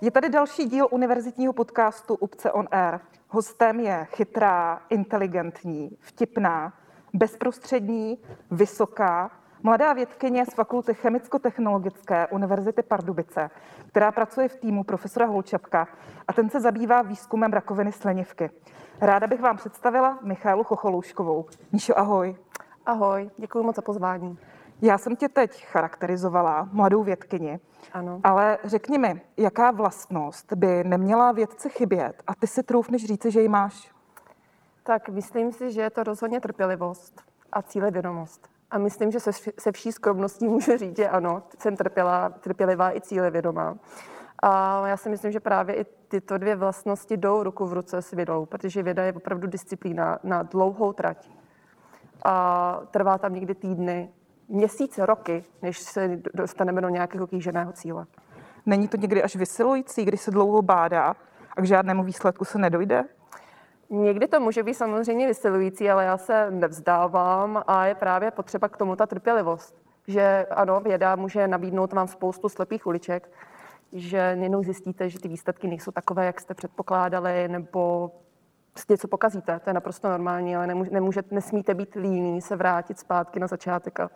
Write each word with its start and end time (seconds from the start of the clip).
Je 0.00 0.10
tady 0.10 0.28
další 0.28 0.64
díl 0.64 0.88
univerzitního 0.90 1.52
podcastu 1.52 2.14
Upce 2.14 2.52
on 2.52 2.68
Air. 2.70 3.00
Hostem 3.28 3.80
je 3.80 4.06
chytrá, 4.10 4.82
inteligentní, 4.90 5.96
vtipná, 6.00 6.72
bezprostřední, 7.12 8.18
vysoká, 8.50 9.30
mladá 9.62 9.92
vědkyně 9.92 10.46
z 10.46 10.54
Fakulty 10.54 10.94
chemicko-technologické 10.94 12.26
Univerzity 12.26 12.82
Pardubice, 12.82 13.50
která 13.86 14.12
pracuje 14.12 14.48
v 14.48 14.56
týmu 14.56 14.84
profesora 14.84 15.26
Holčapka 15.26 15.88
a 16.28 16.32
ten 16.32 16.50
se 16.50 16.60
zabývá 16.60 17.02
výzkumem 17.02 17.52
rakoviny 17.52 17.92
slinivky. 17.92 18.50
Ráda 19.00 19.26
bych 19.26 19.40
vám 19.40 19.56
představila 19.56 20.18
Michálu 20.22 20.64
Chocholouškovou. 20.64 21.44
Míšo, 21.72 21.98
ahoj. 21.98 22.36
Ahoj, 22.86 23.30
děkuji 23.36 23.62
moc 23.64 23.76
za 23.76 23.82
pozvání. 23.82 24.38
Já 24.82 24.98
jsem 24.98 25.16
tě 25.16 25.28
teď 25.28 25.66
charakterizovala, 25.66 26.68
mladou 26.72 27.02
vědkyni, 27.02 27.60
Ano. 27.92 28.20
ale 28.24 28.58
řekni 28.64 28.98
mi, 28.98 29.22
jaká 29.36 29.70
vlastnost 29.70 30.52
by 30.52 30.84
neměla 30.84 31.32
vědce 31.32 31.68
chybět 31.68 32.22
a 32.26 32.34
ty 32.34 32.46
si 32.46 32.62
troufneš 32.62 33.04
říci, 33.04 33.30
že 33.30 33.40
ji 33.40 33.48
máš? 33.48 33.92
Tak 34.82 35.08
myslím 35.08 35.52
si, 35.52 35.72
že 35.72 35.80
je 35.80 35.90
to 35.90 36.02
rozhodně 36.02 36.40
trpělivost 36.40 37.22
a 37.52 37.62
cílevědomost. 37.62 38.48
A 38.70 38.78
myslím, 38.78 39.10
že 39.10 39.20
se, 39.20 39.30
se 39.58 39.72
vší 39.72 39.92
skromností 39.92 40.48
můžu 40.48 40.76
říct, 40.76 40.96
že 40.96 41.08
ano, 41.08 41.42
jsem 41.58 41.76
trpěla, 41.76 42.28
trpělivá 42.28 42.96
i 42.96 43.00
cílevědomá. 43.00 43.76
A 44.42 44.86
já 44.88 44.96
si 44.96 45.08
myslím, 45.08 45.32
že 45.32 45.40
právě 45.40 45.74
i 45.74 45.84
tyto 46.08 46.38
dvě 46.38 46.56
vlastnosti 46.56 47.16
jdou 47.16 47.42
ruku 47.42 47.66
v 47.66 47.72
ruce 47.72 48.02
s 48.02 48.10
vědou, 48.10 48.46
protože 48.46 48.82
věda 48.82 49.04
je 49.04 49.12
opravdu 49.12 49.46
disciplína 49.46 50.18
na 50.22 50.42
dlouhou 50.42 50.92
trať. 50.92 51.30
A 52.24 52.80
trvá 52.90 53.18
tam 53.18 53.34
někdy 53.34 53.54
týdny, 53.54 54.10
měsíce, 54.48 55.06
roky, 55.06 55.44
než 55.62 55.78
se 55.78 56.20
dostaneme 56.34 56.80
do 56.80 56.88
nějakého 56.88 57.26
kýženého 57.26 57.72
cíle. 57.72 58.06
Není 58.66 58.88
to 58.88 58.96
někdy 58.96 59.22
až 59.22 59.36
vysilující, 59.36 60.04
když 60.04 60.20
se 60.20 60.30
dlouho 60.30 60.62
bádá 60.62 61.16
a 61.56 61.62
k 61.62 61.64
žádnému 61.64 62.04
výsledku 62.04 62.44
se 62.44 62.58
nedojde? 62.58 63.04
Někdy 63.90 64.28
to 64.28 64.40
může 64.40 64.62
být 64.62 64.74
samozřejmě 64.74 65.26
vysilující, 65.26 65.90
ale 65.90 66.04
já 66.04 66.18
se 66.18 66.50
nevzdávám 66.50 67.62
a 67.66 67.86
je 67.86 67.94
právě 67.94 68.30
potřeba 68.30 68.68
k 68.68 68.76
tomu 68.76 68.96
ta 68.96 69.06
trpělivost. 69.06 69.74
Že 70.06 70.46
ano, 70.50 70.80
věda 70.80 71.16
může 71.16 71.48
nabídnout 71.48 71.92
vám 71.92 72.08
spoustu 72.08 72.48
slepých 72.48 72.86
uliček, 72.86 73.30
že 73.92 74.36
jednou 74.40 74.62
zjistíte, 74.62 75.10
že 75.10 75.20
ty 75.20 75.28
výsledky 75.28 75.68
nejsou 75.68 75.90
takové, 75.90 76.26
jak 76.26 76.40
jste 76.40 76.54
předpokládali, 76.54 77.48
nebo 77.48 78.10
něco 78.88 79.08
pokazíte, 79.08 79.60
to 79.60 79.70
je 79.70 79.74
naprosto 79.74 80.08
normální, 80.08 80.56
ale 80.56 80.66
nemůže, 80.66 80.90
nemůžete, 80.90 81.34
nesmíte 81.34 81.74
být 81.74 81.94
líní 81.94 82.40
se 82.40 82.56
vrátit 82.56 82.98
zpátky 82.98 83.40
na 83.40 83.46
začátek 83.46 84.00
a 84.00 84.10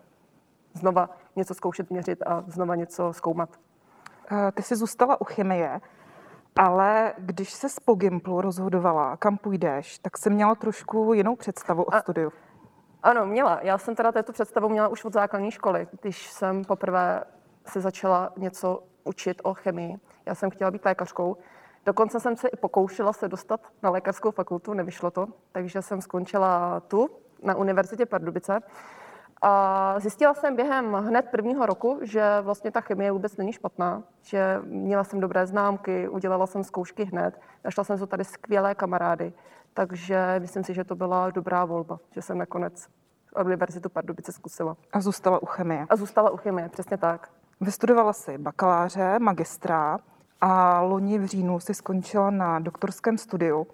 znova 0.74 1.10
něco 1.36 1.54
zkoušet 1.54 1.90
měřit 1.90 2.22
a 2.26 2.44
znova 2.46 2.74
něco 2.74 3.12
zkoumat. 3.12 3.48
Eh, 4.32 4.52
Ty 4.52 4.62
jsi 4.62 4.76
zůstala 4.76 5.20
u 5.20 5.24
chemie, 5.24 5.80
ale 6.56 7.12
když 7.18 7.52
se 7.52 7.68
z 7.68 7.80
Pogimplu 7.80 8.40
rozhodovala, 8.40 9.16
kam 9.16 9.36
půjdeš, 9.38 9.98
tak 9.98 10.18
jsi 10.18 10.30
měla 10.30 10.54
trošku 10.54 11.12
jinou 11.14 11.36
představu 11.36 11.82
o 11.82 11.94
A- 11.94 12.00
studiu. 12.00 12.32
Ano, 13.02 13.26
měla. 13.26 13.58
Já 13.62 13.78
jsem 13.78 13.94
teda 13.94 14.12
této 14.12 14.32
představu 14.32 14.68
měla 14.68 14.88
už 14.88 15.04
od 15.04 15.12
základní 15.12 15.50
školy, 15.50 15.88
když 16.00 16.30
jsem 16.30 16.64
poprvé 16.64 17.24
se 17.66 17.80
začala 17.80 18.32
něco 18.36 18.82
učit 19.04 19.40
o 19.44 19.54
chemii. 19.54 19.96
Já 20.26 20.34
jsem 20.34 20.50
chtěla 20.50 20.70
být 20.70 20.84
lékařkou. 20.84 21.36
Dokonce 21.86 22.20
jsem 22.20 22.36
se 22.36 22.48
i 22.48 22.56
pokoušela 22.56 23.12
se 23.12 23.28
dostat 23.28 23.60
na 23.82 23.90
lékařskou 23.90 24.30
fakultu, 24.30 24.74
nevyšlo 24.74 25.10
to, 25.10 25.26
takže 25.52 25.82
jsem 25.82 26.00
skončila 26.00 26.80
tu, 26.80 27.08
na 27.42 27.54
Univerzitě 27.54 28.06
Pardubice. 28.06 28.60
A 29.42 29.94
zjistila 30.00 30.34
jsem 30.34 30.56
během 30.56 30.92
hned 30.92 31.28
prvního 31.30 31.66
roku, 31.66 31.98
že 32.02 32.40
vlastně 32.40 32.70
ta 32.70 32.80
chemie 32.80 33.12
vůbec 33.12 33.36
není 33.36 33.52
špatná, 33.52 34.02
že 34.22 34.60
měla 34.64 35.04
jsem 35.04 35.20
dobré 35.20 35.46
známky, 35.46 36.08
udělala 36.08 36.46
jsem 36.46 36.64
zkoušky 36.64 37.04
hned, 37.04 37.40
našla 37.64 37.84
jsem 37.84 37.98
se 37.98 38.06
tady 38.06 38.24
skvělé 38.24 38.74
kamarády, 38.74 39.32
takže 39.74 40.36
myslím 40.38 40.64
si, 40.64 40.74
že 40.74 40.84
to 40.84 40.94
byla 40.94 41.30
dobrá 41.30 41.64
volba, 41.64 41.98
že 42.10 42.22
jsem 42.22 42.38
nakonec 42.38 42.88
Univerzitu 43.44 43.88
Pardubice 43.88 44.32
zkusila. 44.32 44.76
A 44.92 45.00
zůstala 45.00 45.42
u 45.42 45.46
chemie. 45.46 45.86
A 45.90 45.96
zůstala 45.96 46.30
u 46.30 46.36
chemie, 46.36 46.68
přesně 46.68 46.96
tak. 46.96 47.30
Vystudovala 47.60 48.12
si 48.12 48.38
bakaláře, 48.38 49.18
magistra 49.18 49.98
a 50.40 50.80
loni 50.80 51.18
v 51.18 51.26
říjnu 51.26 51.60
si 51.60 51.74
skončila 51.74 52.30
na 52.30 52.58
doktorském 52.58 53.18
studiu. 53.18 53.66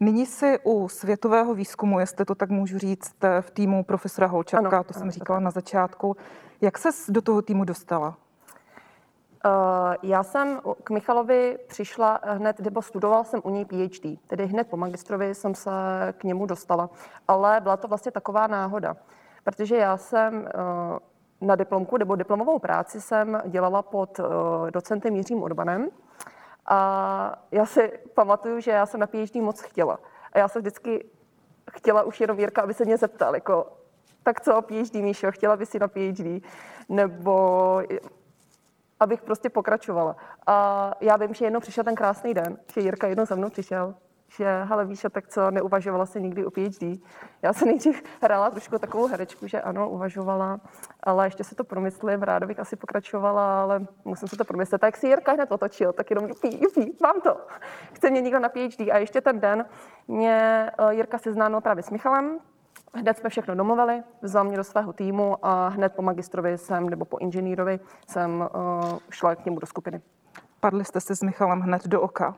Nyní 0.00 0.26
si 0.26 0.58
u 0.64 0.88
světového 0.88 1.54
výzkumu, 1.54 2.00
jestli 2.00 2.24
to 2.24 2.34
tak 2.34 2.50
můžu 2.50 2.78
říct, 2.78 3.16
v 3.40 3.50
týmu 3.50 3.84
profesora 3.84 4.26
Holčapka, 4.26 4.76
Ano, 4.76 4.84
to 4.84 4.94
jsem 4.94 5.10
říkala 5.10 5.40
na 5.40 5.50
začátku. 5.50 6.16
Jak 6.60 6.78
se 6.78 6.88
do 7.08 7.22
toho 7.22 7.42
týmu 7.42 7.64
dostala? 7.64 8.08
Uh, 8.08 9.94
Já 10.02 10.22
jsem 10.22 10.60
k 10.84 10.90
Michalovi 10.90 11.58
přišla 11.68 12.20
hned, 12.22 12.60
nebo 12.60 12.82
studovala 12.82 13.24
jsem 13.24 13.40
u 13.44 13.50
něj 13.50 13.64
PhD, 13.64 14.18
tedy 14.26 14.46
hned 14.46 14.68
po 14.68 14.76
magistrovi 14.76 15.34
jsem 15.34 15.54
se 15.54 15.70
k 16.18 16.24
němu 16.24 16.46
dostala. 16.46 16.90
Ale 17.28 17.60
byla 17.60 17.76
to 17.76 17.88
vlastně 17.88 18.12
taková 18.12 18.46
náhoda, 18.46 18.96
protože 19.44 19.76
já 19.76 19.96
jsem 19.96 20.34
uh, 20.40 21.48
na 21.48 21.56
diplomku 21.56 21.96
nebo 21.96 22.16
diplomovou 22.16 22.58
práci 22.58 23.00
jsem 23.00 23.42
dělala 23.46 23.82
pod 23.82 24.20
docentem 24.70 25.16
Jiřím 25.16 25.42
Urbanem. 25.42 25.88
A 26.68 27.42
já 27.50 27.66
si 27.66 27.92
pamatuju, 28.14 28.60
že 28.60 28.70
já 28.70 28.86
jsem 28.86 29.00
na 29.00 29.06
PhD 29.06 29.34
moc 29.34 29.60
chtěla. 29.60 29.98
A 30.32 30.38
já 30.38 30.48
jsem 30.48 30.62
vždycky 30.62 31.04
chtěla 31.70 32.02
už 32.02 32.20
jenom 32.20 32.38
Jirka, 32.38 32.62
aby 32.62 32.74
se 32.74 32.84
mě 32.84 32.96
zeptal, 32.96 33.34
jako, 33.34 33.66
tak 34.22 34.40
co, 34.40 34.62
PhD, 34.62 34.94
Míšo, 34.94 35.32
chtěla 35.32 35.56
by 35.56 35.66
si 35.66 35.78
na 35.78 35.88
PhD? 35.88 36.42
Nebo 36.88 37.82
abych 39.00 39.22
prostě 39.22 39.50
pokračovala. 39.50 40.16
A 40.46 40.90
já 41.00 41.16
vím, 41.16 41.34
že 41.34 41.44
jednou 41.44 41.60
přišel 41.60 41.84
ten 41.84 41.94
krásný 41.94 42.34
den, 42.34 42.58
že 42.72 42.80
Jirka 42.80 43.06
jednou 43.06 43.26
za 43.26 43.34
mnou 43.34 43.50
přišel, 43.50 43.94
že 44.28 44.62
hele 44.64 44.84
Víša, 44.84 45.08
tak 45.08 45.28
co, 45.28 45.50
neuvažovala 45.50 46.06
se 46.06 46.20
nikdy 46.20 46.46
o 46.46 46.50
PhD. 46.50 47.00
Já 47.42 47.52
jsem 47.52 47.68
nejdřív 47.68 48.02
hrála 48.22 48.50
trošku 48.50 48.78
takovou 48.78 49.06
herečku, 49.06 49.46
že 49.46 49.60
ano, 49.60 49.90
uvažovala, 49.90 50.60
ale 51.02 51.26
ještě 51.26 51.44
si 51.44 51.54
to 51.54 51.64
promyslím, 51.64 52.22
ráda 52.22 52.46
bych 52.46 52.58
asi 52.58 52.76
pokračovala, 52.76 53.62
ale 53.62 53.86
musím 54.04 54.28
si 54.28 54.36
to 54.36 54.44
promyslet. 54.44 54.80
Tak 54.80 54.96
si 54.96 55.06
Jirka 55.06 55.32
hned 55.32 55.52
otočil, 55.52 55.92
tak 55.92 56.10
jenom 56.10 56.28
PhD, 56.28 57.00
mám 57.00 57.20
to. 57.20 57.36
Chce 57.92 58.10
mě 58.10 58.20
někdo 58.20 58.38
na 58.38 58.48
PhD. 58.48 58.80
A 58.92 58.98
ještě 58.98 59.20
ten 59.20 59.40
den 59.40 59.64
mě 60.08 60.70
eh, 60.78 60.94
Jirka 60.94 61.18
seznámil 61.18 61.60
právě 61.60 61.82
s 61.82 61.90
Michalem, 61.90 62.38
Hned 62.94 63.18
jsme 63.18 63.30
všechno 63.30 63.54
domluvili, 63.54 64.02
vzal 64.22 64.44
mě 64.44 64.56
do 64.56 64.64
svého 64.64 64.92
týmu 64.92 65.36
a 65.42 65.68
hned 65.68 65.92
po 65.94 66.02
magistrovi 66.02 66.58
jsem, 66.58 66.90
nebo 66.90 67.04
po 67.04 67.18
inženýrovi 67.18 67.80
jsem 68.06 68.40
uh, 68.40 68.98
šla 69.10 69.34
k 69.34 69.44
němu 69.44 69.58
do 69.58 69.66
skupiny. 69.66 70.00
Padli 70.60 70.84
jste 70.84 71.00
si 71.00 71.16
s 71.16 71.22
Michalem 71.22 71.60
hned 71.60 71.86
do 71.86 72.00
oka. 72.00 72.36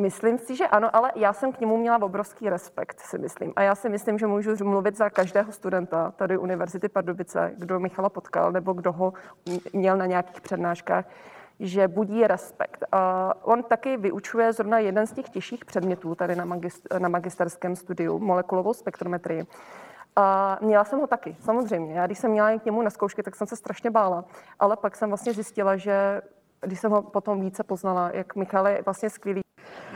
Myslím 0.00 0.38
si, 0.38 0.56
že 0.56 0.66
ano, 0.66 0.96
ale 0.96 1.12
já 1.14 1.32
jsem 1.32 1.52
k 1.52 1.60
němu 1.60 1.76
měla 1.76 2.02
obrovský 2.02 2.50
respekt, 2.50 3.00
si 3.00 3.18
myslím. 3.18 3.52
A 3.56 3.62
já 3.62 3.74
si 3.74 3.88
myslím, 3.88 4.18
že 4.18 4.26
můžu 4.26 4.64
mluvit 4.64 4.96
za 4.96 5.10
každého 5.10 5.52
studenta 5.52 6.10
tady 6.10 6.38
Univerzity 6.38 6.88
Pardubice, 6.88 7.52
kdo 7.56 7.80
Michala 7.80 8.08
potkal 8.08 8.52
nebo 8.52 8.72
kdo 8.72 8.92
ho 8.92 9.12
měl 9.72 9.96
na 9.96 10.06
nějakých 10.06 10.40
přednáškách, 10.40 11.04
že 11.60 11.88
budí 11.88 12.26
respekt. 12.26 12.84
A 12.92 13.34
on 13.42 13.62
taky 13.62 13.96
vyučuje 13.96 14.52
zrovna 14.52 14.78
jeden 14.78 15.06
z 15.06 15.12
těch 15.12 15.28
těžších 15.28 15.64
předmětů 15.64 16.14
tady 16.14 16.36
na, 16.36 16.44
magist- 16.44 16.98
na 16.98 17.08
magisterském 17.08 17.76
studiu, 17.76 18.18
molekulovou 18.18 18.74
spektrometrii. 18.74 19.46
A 20.16 20.58
měla 20.60 20.84
jsem 20.84 21.00
ho 21.00 21.06
taky, 21.06 21.36
samozřejmě. 21.40 21.94
Já 21.94 22.06
když 22.06 22.18
jsem 22.18 22.30
měla 22.30 22.58
k 22.58 22.64
němu 22.64 22.82
na 22.82 22.90
zkoušky, 22.90 23.22
tak 23.22 23.36
jsem 23.36 23.46
se 23.46 23.56
strašně 23.56 23.90
bála. 23.90 24.24
Ale 24.58 24.76
pak 24.76 24.96
jsem 24.96 25.08
vlastně 25.08 25.32
zjistila, 25.32 25.76
že 25.76 26.22
když 26.60 26.80
jsem 26.80 26.90
ho 26.90 27.02
potom 27.02 27.40
více 27.40 27.64
poznala, 27.64 28.10
jak 28.12 28.36
Michal 28.36 28.68
je 28.68 28.82
vlastně 28.84 29.10
skvělý. 29.10 29.40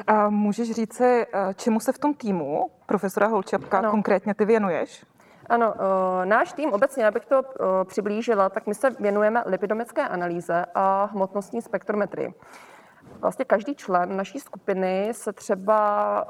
A 0.06 0.30
můžeš 0.30 0.70
říci, 0.70 1.04
eh, 1.04 1.54
čemu 1.54 1.80
se 1.80 1.92
v 1.92 1.98
tom 1.98 2.14
týmu 2.14 2.70
profesora 2.86 3.26
Holčapka 3.26 3.78
Ano. 3.78 3.90
konkrétně 3.90 4.34
ty 4.34 4.44
věnuješ? 4.44 5.06
Ano, 5.46 5.74
eh, 5.74 6.26
náš 6.26 6.52
tým 6.52 6.72
obecně, 6.72 7.06
abych 7.06 7.24
to 7.26 7.42
eh, 7.44 7.84
přiblížila, 7.84 8.48
tak 8.48 8.66
my 8.66 8.74
se 8.74 8.90
věnujeme 8.90 9.42
lipidomické 9.46 10.08
analýze 10.08 10.64
a 10.74 11.04
hmotnostní 11.12 11.62
spektrometrii. 11.62 12.34
Vlastně 13.20 13.44
každý 13.44 13.74
člen 13.74 14.16
naší 14.16 14.40
skupiny 14.40 15.08
se 15.12 15.32
třeba 15.32 16.26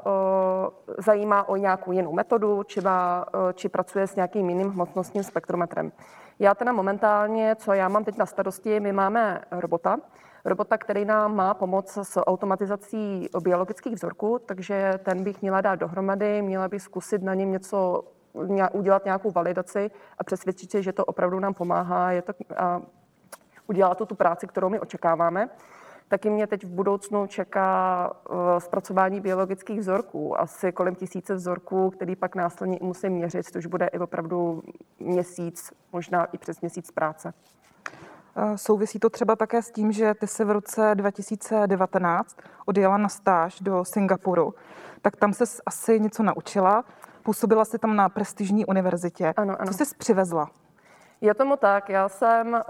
zajímá 0.97 1.49
o 1.49 1.55
nějakou 1.55 1.91
jinou 1.91 2.13
metodu, 2.13 2.63
či, 2.63 2.81
má, 2.81 3.25
či 3.53 3.69
pracuje 3.69 4.07
s 4.07 4.15
nějakým 4.15 4.49
jiným 4.49 4.69
hmotnostním 4.69 5.23
spektrometrem. 5.23 5.91
Já 6.39 6.55
teda 6.55 6.71
momentálně, 6.71 7.55
co 7.55 7.73
já 7.73 7.89
mám 7.89 8.03
teď 8.03 8.17
na 8.17 8.25
starosti, 8.25 8.79
my 8.79 8.91
máme 8.93 9.41
robota, 9.51 9.97
robota, 10.45 10.77
který 10.77 11.05
nám 11.05 11.35
má 11.35 11.53
pomoct 11.53 11.97
s 11.97 12.21
automatizací 12.21 13.29
biologických 13.39 13.93
vzorků, 13.93 14.39
takže 14.45 14.99
ten 15.03 15.23
bych 15.23 15.41
měla 15.41 15.61
dát 15.61 15.75
dohromady, 15.75 16.41
měla 16.41 16.67
bych 16.67 16.81
zkusit 16.81 17.21
na 17.21 17.33
něm 17.33 17.51
něco 17.51 18.03
ně- 18.45 18.69
udělat 18.69 19.05
nějakou 19.05 19.31
validaci 19.31 19.91
a 20.17 20.23
přesvědčit 20.23 20.71
se, 20.71 20.83
že 20.83 20.93
to 20.93 21.05
opravdu 21.05 21.39
nám 21.39 21.53
pomáhá 21.53 22.11
je 22.11 22.21
to, 22.21 22.33
a 22.57 22.81
udělá 23.67 23.95
to 23.95 24.05
tu 24.05 24.15
práci, 24.15 24.47
kterou 24.47 24.69
my 24.69 24.79
očekáváme. 24.79 25.49
Taky 26.07 26.29
mě 26.29 26.47
teď 26.47 26.63
v 26.63 26.69
budoucnu 26.69 27.27
čeká 27.27 28.09
eh, 28.13 28.59
zpracování 28.59 29.21
biologických 29.21 29.79
vzorků, 29.79 30.39
asi 30.39 30.71
kolem 30.71 30.95
tisíce 30.95 31.35
vzorků, 31.35 31.89
který 31.89 32.15
pak 32.15 32.35
následně 32.35 32.79
musím 32.81 33.11
měřit, 33.11 33.45
což 33.45 33.65
bude 33.65 33.87
i 33.87 33.99
opravdu 33.99 34.63
měsíc, 34.99 35.71
možná 35.91 36.25
i 36.25 36.37
přes 36.37 36.61
měsíc 36.61 36.91
práce. 36.91 37.33
Souvisí 38.55 38.99
to 38.99 39.09
třeba 39.09 39.35
také 39.35 39.61
s 39.61 39.71
tím, 39.71 39.91
že 39.91 40.13
ty 40.13 40.27
se 40.27 40.45
v 40.45 40.51
roce 40.51 40.91
2019 40.95 42.37
odjela 42.65 42.97
na 42.97 43.09
stáž 43.09 43.59
do 43.59 43.85
Singapuru, 43.85 44.53
tak 45.01 45.15
tam 45.15 45.33
se 45.33 45.43
asi 45.65 45.99
něco 45.99 46.23
naučila. 46.23 46.83
Působila 47.23 47.65
si 47.65 47.79
tam 47.79 47.95
na 47.95 48.09
prestižní 48.09 48.65
univerzitě. 48.65 49.33
Ano, 49.37 49.55
ano. 49.59 49.71
Co 49.73 49.85
jsi 49.85 49.95
přivezla? 49.95 50.49
Je 51.21 51.33
tomu 51.33 51.57
tak. 51.57 51.89
Já 51.89 52.09
jsem 52.09 52.61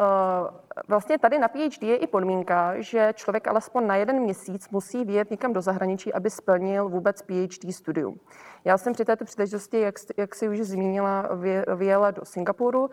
vlastně 0.88 1.20
tady 1.20 1.40
na 1.40 1.48
PhD 1.48 1.84
je 1.84 1.96
i 1.96 2.08
podmínka, 2.08 2.82
že 2.82 3.14
člověk 3.16 3.48
alespoň 3.48 3.88
na 3.88 3.96
jeden 3.96 4.20
měsíc 4.20 4.70
musí 4.70 5.06
vyjet 5.06 5.32
někam 5.32 5.54
do 5.54 5.62
zahraničí, 5.62 6.14
aby 6.14 6.30
splnil 6.30 6.90
vůbec 6.90 7.22
PhD 7.22 7.74
studium. 7.76 8.20
Já 8.66 8.78
jsem 8.78 8.94
při 8.94 9.06
této 9.06 9.26
příležitosti, 9.26 9.80
jak, 9.80 9.96
jak 10.18 10.36
si 10.36 10.50
už 10.50 10.60
zmínila, 10.60 11.30
vyjela 11.76 12.12
do 12.12 12.26
Singapuru, 12.26 12.90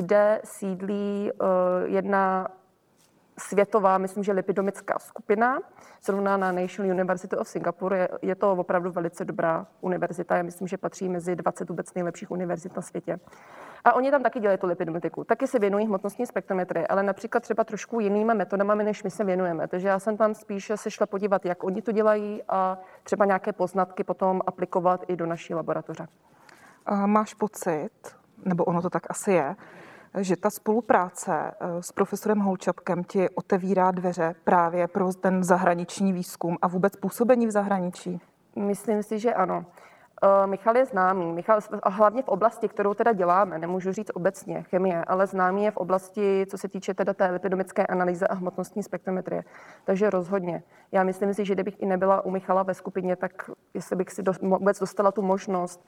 kde 0.00 0.40
sídlí 0.44 1.30
jedna 1.84 2.48
světová, 3.38 3.98
myslím, 3.98 4.24
že 4.24 4.32
lipidomická 4.32 4.98
skupina, 4.98 5.58
zrovna 6.02 6.36
na 6.36 6.52
National 6.52 6.92
University 6.92 7.36
of 7.36 7.48
Singapore. 7.48 7.98
Je, 7.98 8.08
je 8.22 8.34
to 8.34 8.52
opravdu 8.52 8.90
velice 8.90 9.24
dobrá 9.24 9.66
univerzita. 9.80 10.36
Já 10.36 10.42
myslím, 10.42 10.68
že 10.68 10.76
patří 10.76 11.08
mezi 11.08 11.36
20 11.36 11.68
vůbec 11.68 11.94
nejlepších 11.94 12.30
univerzit 12.30 12.76
na 12.76 12.82
světě. 12.82 13.20
A 13.84 13.92
oni 13.92 14.10
tam 14.10 14.22
taky 14.22 14.40
dělají 14.40 14.58
tu 14.58 14.66
lipidometiku. 14.66 15.24
Taky 15.24 15.46
se 15.46 15.58
věnují 15.58 15.86
hmotnostní 15.86 16.26
spektrometry, 16.26 16.86
ale 16.86 17.02
například 17.02 17.40
třeba 17.40 17.64
trošku 17.64 18.00
jinýma 18.00 18.34
metodami, 18.34 18.84
než 18.84 19.02
my 19.02 19.10
se 19.10 19.24
věnujeme. 19.24 19.68
Takže 19.68 19.88
já 19.88 19.98
jsem 19.98 20.16
tam 20.16 20.34
spíše 20.34 20.76
se 20.76 20.90
šla 20.90 21.06
podívat, 21.06 21.46
jak 21.46 21.64
oni 21.64 21.82
to 21.82 21.92
dělají 21.92 22.42
a 22.48 22.78
třeba 23.02 23.24
nějaké 23.24 23.52
poznatky 23.52 24.04
potom 24.04 24.40
aplikovat 24.46 25.04
i 25.08 25.16
do 25.16 25.26
naší 25.26 25.54
laboratoře. 25.54 26.06
A 26.86 27.06
máš 27.06 27.34
pocit, 27.34 27.90
nebo 28.44 28.64
ono 28.64 28.82
to 28.82 28.90
tak 28.90 29.02
asi 29.10 29.32
je, 29.32 29.56
že 30.18 30.36
ta 30.36 30.50
spolupráce 30.50 31.32
eh, 31.34 31.82
s 31.82 31.92
profesorem 31.92 32.38
Holčapkem 32.38 33.04
ti 33.04 33.28
otevírá 33.28 33.90
dveře 33.90 34.34
právě 34.44 34.88
pro 34.88 35.12
ten 35.12 35.44
zahraniční 35.44 36.12
výzkum 36.12 36.58
a 36.62 36.68
vůbec 36.68 36.96
působení 36.96 37.46
v 37.46 37.50
zahraničí? 37.50 38.20
Myslím 38.56 39.02
si, 39.02 39.18
že 39.18 39.34
ano. 39.34 39.64
Eh, 40.22 40.46
Michal 40.46 40.76
je 40.76 40.84
známý, 40.84 41.32
Michal, 41.32 41.60
hlavně 41.84 42.22
v 42.22 42.28
oblasti, 42.28 42.68
kterou 42.68 42.94
teda 42.94 43.12
děláme, 43.12 43.58
nemůžu 43.58 43.92
říct 43.92 44.10
obecně 44.14 44.62
chemie, 44.62 45.04
ale 45.04 45.26
známý 45.26 45.64
je 45.64 45.70
v 45.70 45.76
oblasti, 45.76 46.46
co 46.50 46.58
se 46.58 46.68
týče 46.68 46.94
teda 46.94 47.14
té 47.14 47.30
lipidomické 47.30 47.86
analýzy 47.86 48.26
a 48.26 48.34
hmotnostní 48.34 48.82
spektrometrie. 48.82 49.44
Takže 49.84 50.10
rozhodně. 50.10 50.62
Já 50.92 51.04
myslím 51.04 51.34
si, 51.34 51.44
že 51.44 51.54
kdybych 51.54 51.82
i 51.82 51.86
nebyla 51.86 52.24
u 52.24 52.30
Michala 52.30 52.62
ve 52.62 52.74
skupině, 52.74 53.16
tak 53.16 53.50
jestli 53.74 53.96
bych 53.96 54.10
si 54.10 54.22
do, 54.22 54.32
vůbec 54.42 54.80
dostala 54.80 55.12
tu 55.12 55.22
možnost 55.22 55.86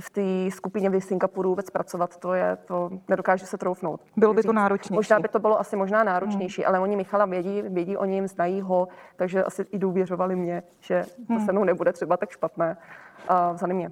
v 0.00 0.10
té 0.10 0.50
skupině 0.56 0.90
v 0.90 1.00
Singapuru 1.00 1.48
vůbec 1.48 1.70
pracovat, 1.70 2.16
to 2.16 2.34
je, 2.34 2.56
to 2.56 2.90
nedokáže 3.08 3.46
se 3.46 3.58
troufnout. 3.58 4.00
Bylo 4.16 4.34
by 4.34 4.42
to 4.42 4.52
náročnější. 4.52 4.94
Možná 4.94 5.20
by 5.20 5.28
to 5.28 5.38
bylo 5.38 5.60
asi 5.60 5.76
možná 5.76 6.04
náročnější, 6.04 6.62
hmm. 6.62 6.68
ale 6.68 6.80
oni 6.80 6.96
Michala 6.96 7.24
vědí, 7.24 7.62
vědí 7.62 7.96
o 7.96 8.04
něm, 8.04 8.28
znají 8.28 8.60
ho, 8.60 8.88
takže 9.16 9.44
asi 9.44 9.66
i 9.70 9.78
důvěřovali 9.78 10.36
mě, 10.36 10.62
že 10.80 11.04
to 11.26 11.34
hmm. 11.34 11.46
se 11.46 11.52
mnou 11.52 11.64
nebude 11.64 11.92
třeba 11.92 12.16
tak 12.16 12.30
špatné 12.30 12.76
a 13.28 13.52
vzali 13.52 13.74
mě. 13.74 13.90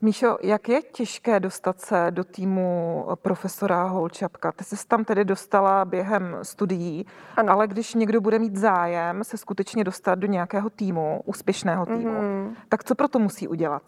Míšo, 0.00 0.38
jak 0.42 0.68
je 0.68 0.82
těžké 0.82 1.40
dostat 1.40 1.80
se 1.80 2.06
do 2.10 2.24
týmu 2.24 3.06
profesora 3.14 3.84
Holčapka? 3.84 4.52
Ty 4.52 4.64
jsi 4.64 4.86
tam 4.88 5.04
tedy 5.04 5.24
dostala 5.24 5.84
během 5.84 6.38
studií, 6.42 7.06
ano. 7.36 7.52
ale 7.52 7.66
když 7.66 7.94
někdo 7.94 8.20
bude 8.20 8.38
mít 8.38 8.56
zájem 8.56 9.24
se 9.24 9.36
skutečně 9.36 9.84
dostat 9.84 10.14
do 10.14 10.26
nějakého 10.26 10.70
týmu, 10.70 11.22
úspěšného 11.24 11.86
týmu, 11.86 12.20
mm-hmm. 12.20 12.54
tak 12.68 12.84
co 12.84 12.94
pro 12.94 13.08
to 13.08 13.18
musí 13.18 13.48
udělat? 13.48 13.82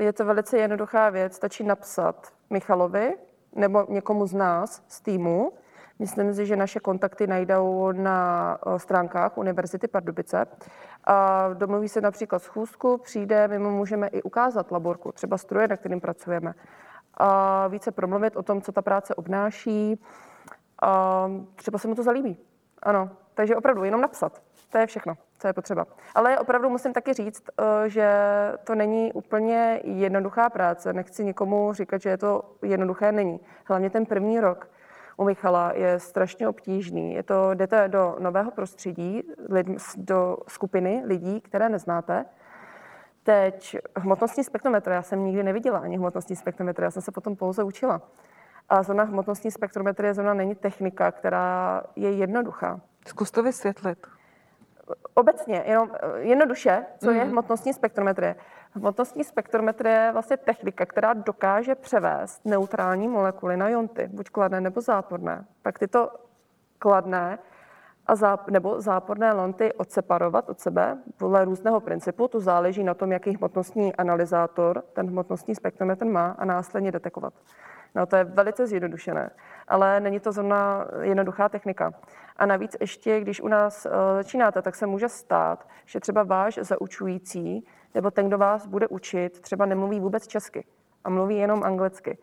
Je 0.00 0.12
to 0.12 0.24
velice 0.24 0.58
jednoduchá 0.58 1.10
věc. 1.10 1.36
Stačí 1.36 1.64
napsat 1.64 2.32
Michalovi 2.50 3.14
nebo 3.54 3.86
někomu 3.88 4.26
z 4.26 4.34
nás 4.34 4.82
z 4.88 5.00
týmu. 5.00 5.52
Myslím 5.98 6.34
si, 6.34 6.46
že 6.46 6.56
naše 6.56 6.80
kontakty 6.80 7.26
najdou 7.26 7.92
na 7.92 8.58
eh, 8.66 8.78
stránkách 8.78 9.38
Univerzity 9.38 9.88
Pardubice. 9.88 10.46
A 11.04 11.48
domluví 11.54 11.88
se 11.88 12.00
například 12.00 12.42
schůzku, 12.42 12.98
přijde, 12.98 13.48
my 13.48 13.58
mu 13.58 13.70
můžeme 13.70 14.08
i 14.08 14.22
ukázat 14.22 14.72
laborku, 14.72 15.12
třeba 15.12 15.38
stroje, 15.38 15.68
na 15.68 15.76
kterým 15.76 16.00
pracujeme. 16.00 16.54
A 17.14 17.66
více 17.68 17.90
promluvit 17.92 18.36
o 18.36 18.42
tom, 18.42 18.62
co 18.62 18.72
ta 18.72 18.82
práce 18.82 19.14
obnáší. 19.14 20.00
A 20.82 21.30
třeba 21.54 21.78
se 21.78 21.88
mu 21.88 21.94
to 21.94 22.02
zalíbí. 22.02 22.38
Ano, 22.82 23.10
takže 23.34 23.56
opravdu 23.56 23.84
jenom 23.84 24.00
napsat. 24.00 24.42
To 24.70 24.78
je 24.78 24.86
všechno, 24.86 25.14
co 25.38 25.46
je 25.46 25.52
potřeba. 25.52 25.86
Ale 26.14 26.38
opravdu 26.38 26.70
musím 26.70 26.92
taky 26.92 27.12
říct, 27.12 27.42
eh, 27.48 27.88
že 27.88 28.12
to 28.64 28.74
není 28.74 29.12
úplně 29.12 29.80
jednoduchá 29.84 30.50
práce. 30.50 30.92
Nechci 30.92 31.24
nikomu 31.24 31.72
říkat, 31.72 32.02
že 32.02 32.08
je 32.08 32.18
to 32.18 32.42
jednoduché, 32.62 33.12
není. 33.12 33.40
Hlavně 33.64 33.90
ten 33.90 34.06
první 34.06 34.40
rok 34.40 34.70
u 35.16 35.24
Michala 35.24 35.72
je 35.74 36.00
strašně 36.00 36.48
obtížný. 36.48 37.14
Je 37.14 37.22
to, 37.22 37.54
jdete 37.54 37.88
do 37.88 38.16
nového 38.18 38.50
prostředí, 38.50 39.22
do 39.96 40.38
skupiny 40.48 41.02
lidí, 41.06 41.40
které 41.40 41.68
neznáte. 41.68 42.24
Teď 43.22 43.76
hmotnostní 43.96 44.44
spektrometr, 44.44 44.90
já 44.90 45.02
jsem 45.02 45.24
nikdy 45.24 45.42
neviděla 45.42 45.78
ani 45.78 45.96
hmotnostní 45.96 46.36
spektrometr, 46.36 46.82
já 46.82 46.90
jsem 46.90 47.02
se 47.02 47.12
potom 47.12 47.36
pouze 47.36 47.62
učila. 47.62 48.02
A 48.68 48.82
zóna 48.82 49.04
hmotnostní 49.04 49.50
spektrometrie 49.50 50.14
zóna 50.14 50.34
není 50.34 50.54
technika, 50.54 51.12
která 51.12 51.82
je 51.96 52.12
jednoduchá. 52.12 52.80
Zkus 53.06 53.30
to 53.30 53.42
vysvětlit 53.42 54.06
obecně, 55.14 55.62
jenom 55.66 55.90
eh, 55.94 56.20
jednoduše, 56.20 56.86
co 56.98 57.10
je 57.10 57.20
mhm. 57.20 57.30
hmotnostní 57.30 57.72
spektrometrie. 57.72 58.36
Hmotnostní 58.72 59.24
spektrometrie 59.24 59.96
je 59.96 60.12
vlastně 60.12 60.36
technika, 60.36 60.86
která 60.86 61.12
dokáže 61.12 61.74
převést 61.74 62.44
neutrální 62.44 63.08
molekuly 63.08 63.56
na 63.56 63.68
jonty, 63.68 64.08
buď 64.12 64.30
kladné 64.30 64.60
nebo 64.60 64.80
záporné. 64.80 65.44
Pak 65.62 65.78
tyto 65.78 66.10
kladné 66.78 67.38
a 68.06 68.14
záp- 68.14 68.50
nebo 68.50 68.80
záporné 68.80 69.32
lonty 69.32 69.72
odseparovat 69.72 70.48
od 70.48 70.60
sebe 70.60 70.98
podle 71.16 71.44
různého 71.44 71.80
principu. 71.80 72.28
To 72.28 72.40
záleží 72.40 72.84
na 72.84 72.94
tom, 72.94 73.12
jaký 73.12 73.36
hmotnostní 73.36 73.96
analyzátor 73.96 74.82
ten 74.92 75.08
hmotnostní 75.08 75.54
spektrometr 75.54 76.04
má 76.04 76.34
a 76.38 76.44
následně 76.44 76.92
detekovat. 76.92 77.34
No 77.94 78.06
to 78.06 78.16
je 78.16 78.24
velice 78.24 78.66
zjednodušené, 78.66 79.30
ale 79.68 80.00
není 80.00 80.20
to 80.20 80.32
zrovna 80.32 80.86
jednoduchá 81.00 81.48
technika. 81.48 81.92
A 82.36 82.46
navíc 82.46 82.76
ještě, 82.80 83.20
když 83.20 83.40
u 83.40 83.48
nás 83.48 83.86
uh, 83.86 83.92
začínáte, 84.16 84.62
tak 84.62 84.74
se 84.74 84.86
může 84.86 85.08
stát, 85.08 85.68
že 85.84 86.00
třeba 86.00 86.22
váš 86.22 86.58
zaučující 86.62 87.66
nebo 87.94 88.10
ten, 88.10 88.28
kdo 88.28 88.38
vás 88.38 88.66
bude 88.66 88.88
učit, 88.88 89.40
třeba 89.40 89.66
nemluví 89.66 90.00
vůbec 90.00 90.26
česky 90.26 90.64
a 91.04 91.10
mluví 91.10 91.36
jenom 91.36 91.64
anglicky. 91.64 92.18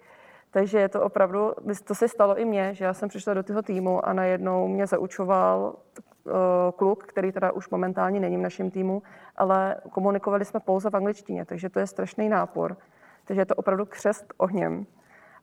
Takže 0.51 0.79
je 0.79 0.89
to 0.89 1.01
opravdu, 1.01 1.53
to 1.83 1.95
se 1.95 2.07
stalo 2.07 2.37
i 2.37 2.45
mně, 2.45 2.73
že 2.73 2.85
já 2.85 2.93
jsem 2.93 3.09
přišla 3.09 3.33
do 3.33 3.43
toho 3.43 3.61
týmu 3.61 4.05
a 4.05 4.13
najednou 4.13 4.67
mě 4.67 4.87
zaučoval 4.87 5.75
uh, 6.23 6.33
kluk, 6.75 7.03
který 7.03 7.31
teda 7.31 7.51
už 7.51 7.69
momentálně 7.69 8.19
není 8.19 8.37
v 8.37 8.41
našem 8.41 8.71
týmu, 8.71 9.03
ale 9.35 9.75
komunikovali 9.91 10.45
jsme 10.45 10.59
pouze 10.59 10.89
v 10.89 10.95
angličtině, 10.95 11.45
takže 11.45 11.69
to 11.69 11.79
je 11.79 11.87
strašný 11.87 12.29
nápor. 12.29 12.77
Takže 13.25 13.41
je 13.41 13.45
to 13.45 13.55
opravdu 13.55 13.85
křest 13.85 14.33
ohněm. 14.37 14.85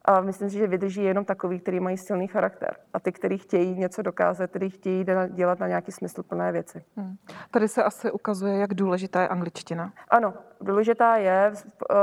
A 0.04 0.20
myslím 0.20 0.50
si, 0.50 0.58
že 0.58 0.66
vydrží 0.66 1.04
jenom 1.04 1.24
takový, 1.24 1.60
který 1.60 1.80
mají 1.80 1.96
silný 1.98 2.26
charakter. 2.28 2.76
A 2.92 3.00
ty, 3.00 3.12
kteří 3.12 3.38
chtějí 3.38 3.78
něco 3.78 4.02
dokázat, 4.02 4.50
kteří 4.50 4.70
chtějí 4.70 5.06
dělat 5.28 5.58
na 5.58 5.68
nějaký 5.68 5.92
smysluplné 5.92 6.52
věci. 6.52 6.84
Hmm. 6.96 7.16
Tady 7.50 7.68
se 7.68 7.84
asi 7.84 8.10
ukazuje, 8.10 8.58
jak 8.58 8.74
důležitá 8.74 9.22
je 9.22 9.28
angličtina. 9.28 9.92
Ano, 10.08 10.34
důležitá 10.60 11.16
je. 11.16 11.52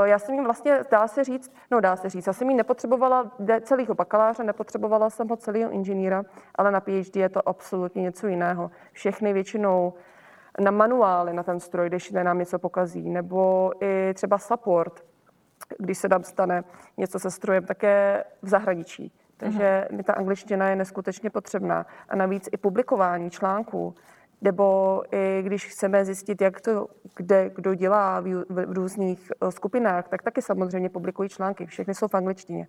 Já 0.04 0.18
jsem 0.18 0.34
jim 0.34 0.44
vlastně, 0.44 0.80
dá 0.90 1.08
se 1.08 1.24
říct, 1.24 1.52
no 1.70 1.80
dá 1.80 1.96
se 1.96 2.08
říct, 2.08 2.26
já 2.26 2.32
jsem 2.32 2.50
jí 2.50 2.56
nepotřebovala 2.56 3.32
celého 3.62 3.94
bakaláře, 3.94 4.44
nepotřebovala 4.44 5.10
jsem 5.10 5.28
ho 5.28 5.36
celého 5.36 5.70
inženýra, 5.70 6.24
ale 6.54 6.70
na 6.70 6.80
PhD 6.80 7.16
je 7.16 7.28
to 7.28 7.48
absolutně 7.48 8.02
něco 8.02 8.26
jiného. 8.26 8.70
Všechny 8.92 9.32
většinou 9.32 9.94
na 10.60 10.70
manuály 10.70 11.32
na 11.32 11.42
ten 11.42 11.60
stroj, 11.60 11.88
když 11.88 12.10
nám 12.10 12.38
něco 12.38 12.58
pokazí, 12.58 13.10
nebo 13.10 13.72
i 13.80 14.14
třeba 14.14 14.38
support, 14.38 15.04
když 15.78 15.98
se 15.98 16.08
tam 16.08 16.24
stane 16.24 16.64
něco 16.96 17.18
se 17.18 17.30
strojem, 17.30 17.66
také 17.66 18.24
v 18.42 18.48
zahraničí. 18.48 19.12
Takže 19.36 19.88
mi 19.90 20.02
ta 20.02 20.12
angličtina 20.12 20.68
je 20.68 20.76
neskutečně 20.76 21.30
potřebná. 21.30 21.86
A 22.08 22.16
navíc 22.16 22.48
i 22.52 22.56
publikování 22.56 23.30
článků, 23.30 23.94
nebo 24.42 25.02
i 25.12 25.42
když 25.42 25.66
chceme 25.66 26.04
zjistit, 26.04 26.40
jak 26.40 26.60
to, 26.60 26.88
kde 27.16 27.50
kdo 27.50 27.74
dělá 27.74 28.20
v, 28.20 28.44
v 28.48 28.72
různých 28.72 29.32
eh, 29.40 29.50
skupinách, 29.50 30.08
tak 30.08 30.22
taky 30.22 30.42
samozřejmě 30.42 30.88
publikují 30.88 31.28
články. 31.28 31.66
Všechny 31.66 31.94
jsou 31.94 32.08
v 32.08 32.14
angličtině. 32.14 32.66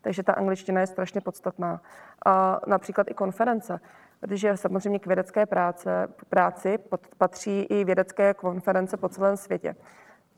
Takže 0.00 0.22
ta 0.22 0.32
angličtina 0.32 0.80
je 0.80 0.86
strašně 0.86 1.20
podstatná. 1.20 1.80
A 2.26 2.60
například 2.66 3.10
i 3.10 3.14
konference, 3.14 3.80
protože 4.20 4.56
samozřejmě 4.56 4.98
k 4.98 5.06
vědecké 5.06 5.46
práce, 5.46 6.08
práci 6.28 6.78
patří 7.18 7.62
i 7.62 7.84
vědecké 7.84 8.34
konference 8.34 8.96
po 8.96 9.08
celém 9.08 9.36
světě. 9.36 9.74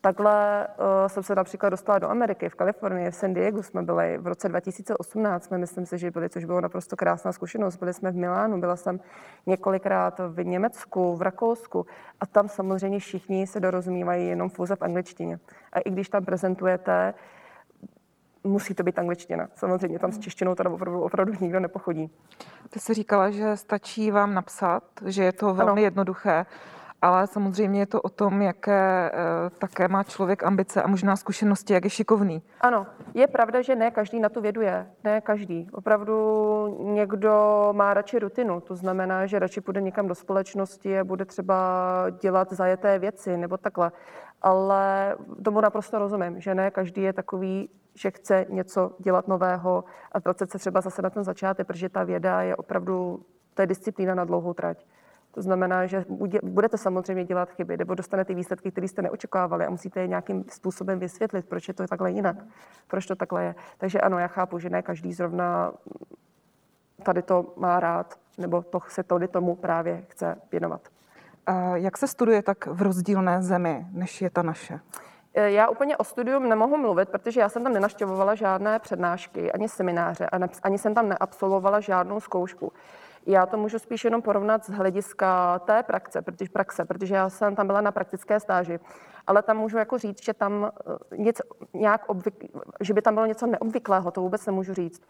Takhle 0.02 0.66
uh, 0.68 1.08
jsem 1.08 1.22
se 1.22 1.34
například 1.34 1.68
dostala 1.68 1.98
do 1.98 2.08
Ameriky, 2.08 2.48
v 2.48 2.54
Kalifornii, 2.54 3.10
v 3.10 3.14
San 3.14 3.34
Diego 3.34 3.62
jsme 3.62 3.82
byli 3.82 4.18
v 4.18 4.26
roce 4.26 4.48
2018, 4.48 5.44
jsme 5.44 5.58
myslím 5.58 5.86
si, 5.86 5.98
že 5.98 6.10
byli, 6.10 6.28
což 6.28 6.44
bylo 6.44 6.60
naprosto 6.60 6.96
krásná 6.96 7.32
zkušenost. 7.32 7.76
Byli 7.76 7.94
jsme 7.94 8.10
v 8.10 8.16
Milánu, 8.16 8.60
byla 8.60 8.76
jsem 8.76 9.00
několikrát 9.46 10.20
v 10.28 10.44
Německu, 10.44 11.16
v 11.16 11.22
Rakousku 11.22 11.86
a 12.20 12.26
tam 12.26 12.48
samozřejmě 12.48 12.98
všichni 12.98 13.46
se 13.46 13.60
dorozumívají 13.60 14.28
jenom 14.28 14.50
pouze 14.50 14.76
v 14.76 14.82
angličtině. 14.82 15.38
A 15.72 15.80
i 15.80 15.90
když 15.90 16.08
tam 16.08 16.24
prezentujete, 16.24 17.14
musí 18.44 18.74
to 18.74 18.82
být 18.82 18.98
angličtina. 18.98 19.48
Samozřejmě 19.54 19.98
tam 19.98 20.12
s 20.12 20.18
češtinou 20.18 20.54
teda 20.54 20.70
opravdu, 20.70 21.02
opravdu 21.02 21.32
nikdo 21.40 21.60
nepochodí. 21.60 22.10
Ty 22.70 22.80
jsi 22.80 22.94
říkala, 22.94 23.30
že 23.30 23.56
stačí 23.56 24.10
vám 24.10 24.34
napsat, 24.34 24.82
že 25.06 25.24
je 25.24 25.32
to 25.32 25.54
velmi 25.54 25.80
ano. 25.80 25.80
jednoduché 25.80 26.46
ale 27.02 27.26
samozřejmě 27.26 27.80
je 27.80 27.86
to 27.86 28.02
o 28.02 28.08
tom, 28.08 28.42
jaké 28.42 29.10
eh, 29.14 29.50
také 29.58 29.88
má 29.88 30.04
člověk 30.04 30.44
ambice 30.44 30.82
a 30.82 30.86
možná 30.86 31.16
zkušenosti, 31.16 31.72
jak 31.72 31.84
je 31.84 31.90
šikovný. 31.90 32.42
Ano, 32.60 32.86
je 33.14 33.26
pravda, 33.26 33.62
že 33.62 33.76
ne 33.76 33.90
každý 33.90 34.20
na 34.20 34.28
to 34.28 34.40
věduje, 34.40 34.86
ne 35.04 35.20
každý. 35.20 35.68
Opravdu 35.72 36.14
někdo 36.80 37.68
má 37.72 37.94
radši 37.94 38.18
rutinu, 38.18 38.60
to 38.60 38.76
znamená, 38.76 39.26
že 39.26 39.38
radši 39.38 39.60
půjde 39.60 39.80
někam 39.80 40.08
do 40.08 40.14
společnosti 40.14 40.98
a 40.98 41.04
bude 41.04 41.24
třeba 41.24 41.56
dělat 42.20 42.52
zajeté 42.52 42.98
věci 42.98 43.36
nebo 43.36 43.56
takhle. 43.56 43.92
Ale 44.42 45.16
tomu 45.44 45.60
naprosto 45.60 45.98
rozumím, 45.98 46.40
že 46.40 46.54
ne 46.54 46.70
každý 46.70 47.02
je 47.02 47.12
takový, 47.12 47.68
že 47.94 48.10
chce 48.10 48.46
něco 48.48 48.92
dělat 48.98 49.28
nového 49.28 49.84
a 50.12 50.18
vracet 50.18 50.50
se 50.50 50.58
třeba 50.58 50.80
zase 50.80 51.02
na 51.02 51.10
ten 51.10 51.24
začátek, 51.24 51.66
protože 51.66 51.88
ta 51.88 52.04
věda 52.04 52.42
je 52.42 52.56
opravdu, 52.56 53.20
to 53.54 53.62
je 53.62 53.66
disciplína 53.66 54.14
na 54.14 54.24
dlouhou 54.24 54.54
trať. 54.54 54.84
To 55.30 55.42
znamená, 55.42 55.86
že 55.86 56.04
budete 56.42 56.78
samozřejmě 56.78 57.24
dělat 57.24 57.50
chyby, 57.50 57.76
nebo 57.76 57.94
dostanete 57.94 58.34
výsledky, 58.34 58.70
které 58.70 58.88
jste 58.88 59.02
neočekávali 59.02 59.66
a 59.66 59.70
musíte 59.70 60.00
je 60.00 60.06
nějakým 60.06 60.44
způsobem 60.50 60.98
vysvětlit, 60.98 61.46
proč 61.48 61.68
je 61.68 61.74
to 61.74 61.86
takhle 61.86 62.10
jinak, 62.10 62.36
proč 62.86 63.06
to 63.06 63.16
takhle 63.16 63.44
je. 63.44 63.54
Takže 63.78 64.00
ano, 64.00 64.18
já 64.18 64.26
chápu, 64.26 64.58
že 64.58 64.70
ne 64.70 64.82
každý 64.82 65.12
zrovna 65.12 65.72
tady 67.02 67.22
to 67.22 67.54
má 67.56 67.80
rád, 67.80 68.18
nebo 68.38 68.62
to 68.62 68.80
se 68.88 69.02
tady 69.02 69.28
tomu 69.28 69.56
právě 69.56 70.04
chce 70.08 70.36
věnovat. 70.52 70.80
A 71.46 71.76
jak 71.76 71.98
se 71.98 72.06
studuje 72.06 72.42
tak 72.42 72.66
v 72.66 72.82
rozdílné 72.82 73.42
zemi, 73.42 73.86
než 73.92 74.22
je 74.22 74.30
ta 74.30 74.42
naše? 74.42 74.80
E, 75.34 75.50
já 75.50 75.68
úplně 75.68 75.96
o 75.96 76.04
studium 76.04 76.48
nemohu 76.48 76.76
mluvit, 76.76 77.08
protože 77.08 77.40
já 77.40 77.48
jsem 77.48 77.64
tam 77.64 77.72
nenaštěvovala 77.72 78.34
žádné 78.34 78.78
přednášky, 78.78 79.52
ani 79.52 79.68
semináře, 79.68 80.26
ani 80.62 80.78
jsem 80.78 80.94
tam 80.94 81.08
neabsolvovala 81.08 81.80
žádnou 81.80 82.20
zkoušku. 82.20 82.72
Já 83.26 83.46
to 83.46 83.56
můžu 83.56 83.78
spíš 83.78 84.04
jenom 84.04 84.22
porovnat 84.22 84.64
z 84.64 84.70
hlediska 84.70 85.58
té 85.58 85.82
praxe, 85.82 86.22
protože, 86.22 86.50
praxe, 86.50 86.84
protože 86.84 87.14
já 87.14 87.30
jsem 87.30 87.56
tam 87.56 87.66
byla 87.66 87.80
na 87.80 87.92
praktické 87.92 88.40
stáži. 88.40 88.80
Ale 89.26 89.42
tam 89.42 89.56
můžu 89.56 89.78
jako 89.78 89.98
říct, 89.98 90.24
že 90.24 90.34
tam 90.34 90.70
eh, 91.12 91.16
nic, 91.16 91.42
nějak 91.74 92.08
obvyk, 92.08 92.44
že 92.80 92.94
by 92.94 93.02
tam 93.02 93.14
bylo 93.14 93.26
něco 93.26 93.46
neobvyklého, 93.46 94.10
to 94.10 94.20
vůbec 94.20 94.46
nemůžu 94.46 94.74
říct. 94.74 95.02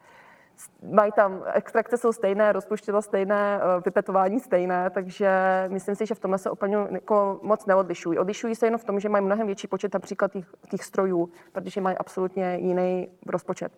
Mají 0.92 1.12
tam, 1.12 1.42
extrakce 1.52 1.96
jsou 1.96 2.12
stejné, 2.12 2.52
rozpuštěla 2.52 3.02
stejné, 3.02 3.60
eh, 3.62 3.80
vypetování 3.84 4.40
stejné, 4.40 4.90
takže 4.90 5.30
myslím 5.68 5.94
si, 5.94 6.06
že 6.06 6.14
v 6.14 6.20
tomhle 6.20 6.38
se 6.38 6.50
úplně 6.50 6.76
jako 6.90 7.40
moc 7.42 7.66
neodlišují. 7.66 8.18
Odlišují 8.18 8.54
se 8.54 8.66
jenom 8.66 8.78
v 8.78 8.84
tom, 8.84 9.00
že 9.00 9.08
mají 9.08 9.24
mnohem 9.24 9.46
větší 9.46 9.66
počet 9.66 9.94
například 9.94 10.32
těch, 10.32 10.46
těch 10.70 10.84
strojů, 10.84 11.30
protože 11.52 11.80
mají 11.80 11.96
absolutně 11.96 12.56
jiný 12.60 13.08
rozpočet 13.26 13.72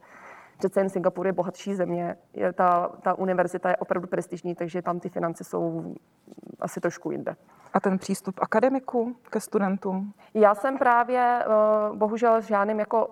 přece 0.62 0.80
jen 0.80 0.88
Singapur 0.88 1.26
je 1.26 1.32
bohatší 1.32 1.74
země, 1.74 2.16
je 2.32 2.52
ta, 2.52 2.88
ta 3.02 3.14
univerzita 3.14 3.68
je 3.68 3.76
opravdu 3.76 4.08
prestižní, 4.08 4.54
takže 4.54 4.82
tam 4.82 5.00
ty 5.00 5.08
finance 5.08 5.44
jsou 5.44 5.94
asi 6.60 6.80
trošku 6.80 7.10
jinde. 7.10 7.36
A 7.72 7.80
ten 7.80 7.98
přístup 7.98 8.34
akademiku 8.42 9.16
ke 9.30 9.40
studentům? 9.40 10.14
Já 10.34 10.54
jsem 10.54 10.78
právě 10.78 11.44
eh, 11.44 11.46
bohužel 11.96 12.42
s 12.42 12.44
žádným 12.44 12.78
jako 12.78 13.10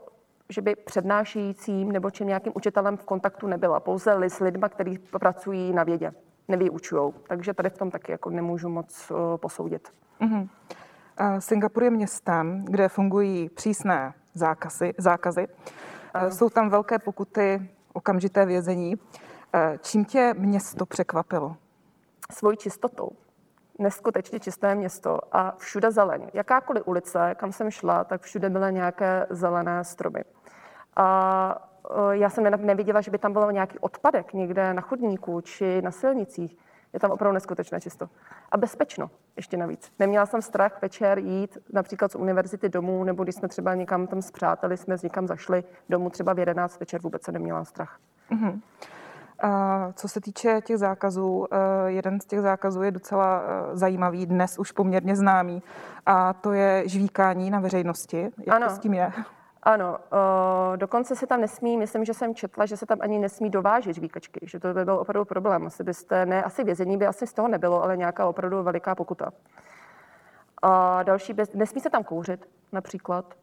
že 0.48 0.62
by 0.62 0.76
přednášejícím 0.76 1.92
nebo 1.92 2.10
čím 2.10 2.26
nějakým 2.26 2.52
učitelem 2.56 2.96
v 2.96 3.04
kontaktu 3.04 3.46
nebyla. 3.46 3.80
Pouze 3.80 4.12
s 4.12 4.40
lidmi, 4.40 4.66
kteří 4.68 4.98
pracují 4.98 5.72
na 5.72 5.84
vědě, 5.84 6.12
nevyučují. 6.48 7.12
Takže 7.28 7.54
tady 7.54 7.70
v 7.70 7.78
tom 7.78 7.90
taky 7.90 8.12
jako 8.12 8.30
nemůžu 8.30 8.68
moc 8.68 9.10
uh, 9.10 9.36
posoudit. 9.36 9.88
Uh-huh. 10.20 10.48
Singapur 11.38 11.82
je 11.82 11.90
městem, 11.90 12.64
kde 12.64 12.88
fungují 12.88 13.48
přísné 13.48 14.14
zákazy. 14.34 14.92
zákazy. 14.98 15.46
Ano. 16.14 16.30
Jsou 16.30 16.50
tam 16.50 16.70
velké 16.70 16.98
pokuty, 16.98 17.70
okamžité 17.92 18.46
vězení. 18.46 18.94
Eh, 19.54 19.78
čím 19.82 20.04
tě 20.04 20.34
město 20.38 20.86
překvapilo? 20.86 21.56
Svojí 22.32 22.56
čistotou. 22.56 23.10
Neskutečně 23.78 24.40
čisté 24.40 24.74
město 24.74 25.18
a 25.32 25.54
všude 25.58 25.90
zeleň. 25.90 26.30
Jakákoliv 26.34 26.82
ulice, 26.86 27.34
kam 27.38 27.52
jsem 27.52 27.70
šla, 27.70 28.04
tak 28.04 28.22
všude 28.22 28.50
byly 28.50 28.72
nějaké 28.72 29.26
zelené 29.30 29.84
stromy. 29.84 30.24
A 30.96 31.68
eh, 31.90 32.16
já 32.16 32.30
jsem 32.30 32.44
neviděla, 32.44 33.00
že 33.00 33.10
by 33.10 33.18
tam 33.18 33.32
bylo 33.32 33.50
nějaký 33.50 33.78
odpadek 33.78 34.32
někde 34.32 34.74
na 34.74 34.82
chodníku 34.82 35.40
či 35.40 35.82
na 35.82 35.90
silnicích. 35.90 36.56
Je 36.92 37.00
tam 37.00 37.10
opravdu 37.10 37.34
neskutečné 37.34 37.80
čisto. 37.80 38.08
A 38.52 38.56
bezpečno 38.56 39.10
ještě 39.36 39.56
navíc. 39.56 39.92
Neměla 39.98 40.26
jsem 40.26 40.42
strach 40.42 40.82
večer 40.82 41.18
jít 41.18 41.58
například 41.72 42.12
z 42.12 42.14
univerzity 42.14 42.68
domů, 42.68 43.04
nebo 43.04 43.22
když 43.22 43.34
jsme 43.34 43.48
třeba 43.48 43.74
někam 43.74 44.06
tam 44.06 44.22
s 44.22 44.30
přáteli, 44.30 44.76
jsme 44.76 44.98
s 44.98 45.02
někam 45.02 45.26
zašli 45.26 45.64
domů 45.88 46.10
třeba 46.10 46.32
v 46.32 46.38
11 46.38 46.80
večer, 46.80 47.00
vůbec 47.00 47.22
se 47.22 47.32
neměla 47.32 47.64
strach. 47.64 47.98
Mm-hmm. 48.30 48.60
A 49.42 49.92
co 49.96 50.08
se 50.08 50.20
týče 50.20 50.60
těch 50.64 50.78
zákazů, 50.78 51.46
eh, 51.52 51.56
jeden 51.90 52.20
z 52.20 52.26
těch 52.26 52.40
zákazů 52.40 52.82
je 52.82 52.90
docela 52.90 53.42
eh, 53.42 53.76
zajímavý, 53.76 54.26
dnes 54.26 54.58
už 54.58 54.72
poměrně 54.72 55.16
známý, 55.16 55.62
a 56.06 56.32
to 56.32 56.52
je 56.52 56.82
žvíkání 56.86 57.50
na 57.50 57.60
veřejnosti. 57.60 58.30
Jak 58.46 58.56
ano. 58.56 58.68
to 58.68 58.74
s 58.74 58.78
tím 58.78 58.94
je? 58.94 59.12
Ano, 59.62 59.98
uh, 59.98 60.76
dokonce 60.76 61.16
se 61.16 61.26
tam 61.26 61.40
nesmí, 61.40 61.76
myslím, 61.76 62.04
že 62.04 62.14
jsem 62.14 62.34
četla, 62.34 62.66
že 62.66 62.76
se 62.76 62.86
tam 62.86 62.98
ani 63.00 63.18
nesmí 63.18 63.50
dovážet 63.50 63.94
žvíkačky, 63.94 64.40
že 64.42 64.60
to 64.60 64.74
by 64.74 64.84
byl 64.84 64.94
opravdu 64.94 65.24
problém. 65.24 65.66
Asi 65.66 65.84
byste, 65.84 66.26
ne, 66.26 66.42
asi 66.42 66.64
vězení 66.64 66.96
by 66.96 67.06
asi 67.06 67.26
z 67.26 67.32
toho 67.32 67.48
nebylo, 67.48 67.82
ale 67.82 67.96
nějaká 67.96 68.26
opravdu 68.26 68.62
veliká 68.62 68.94
pokuta. 68.94 69.30
A 70.62 71.02
další, 71.02 71.32
bez, 71.32 71.52
nesmí 71.52 71.80
se 71.80 71.90
tam 71.90 72.04
kouřit 72.04 72.48
například. 72.72 73.34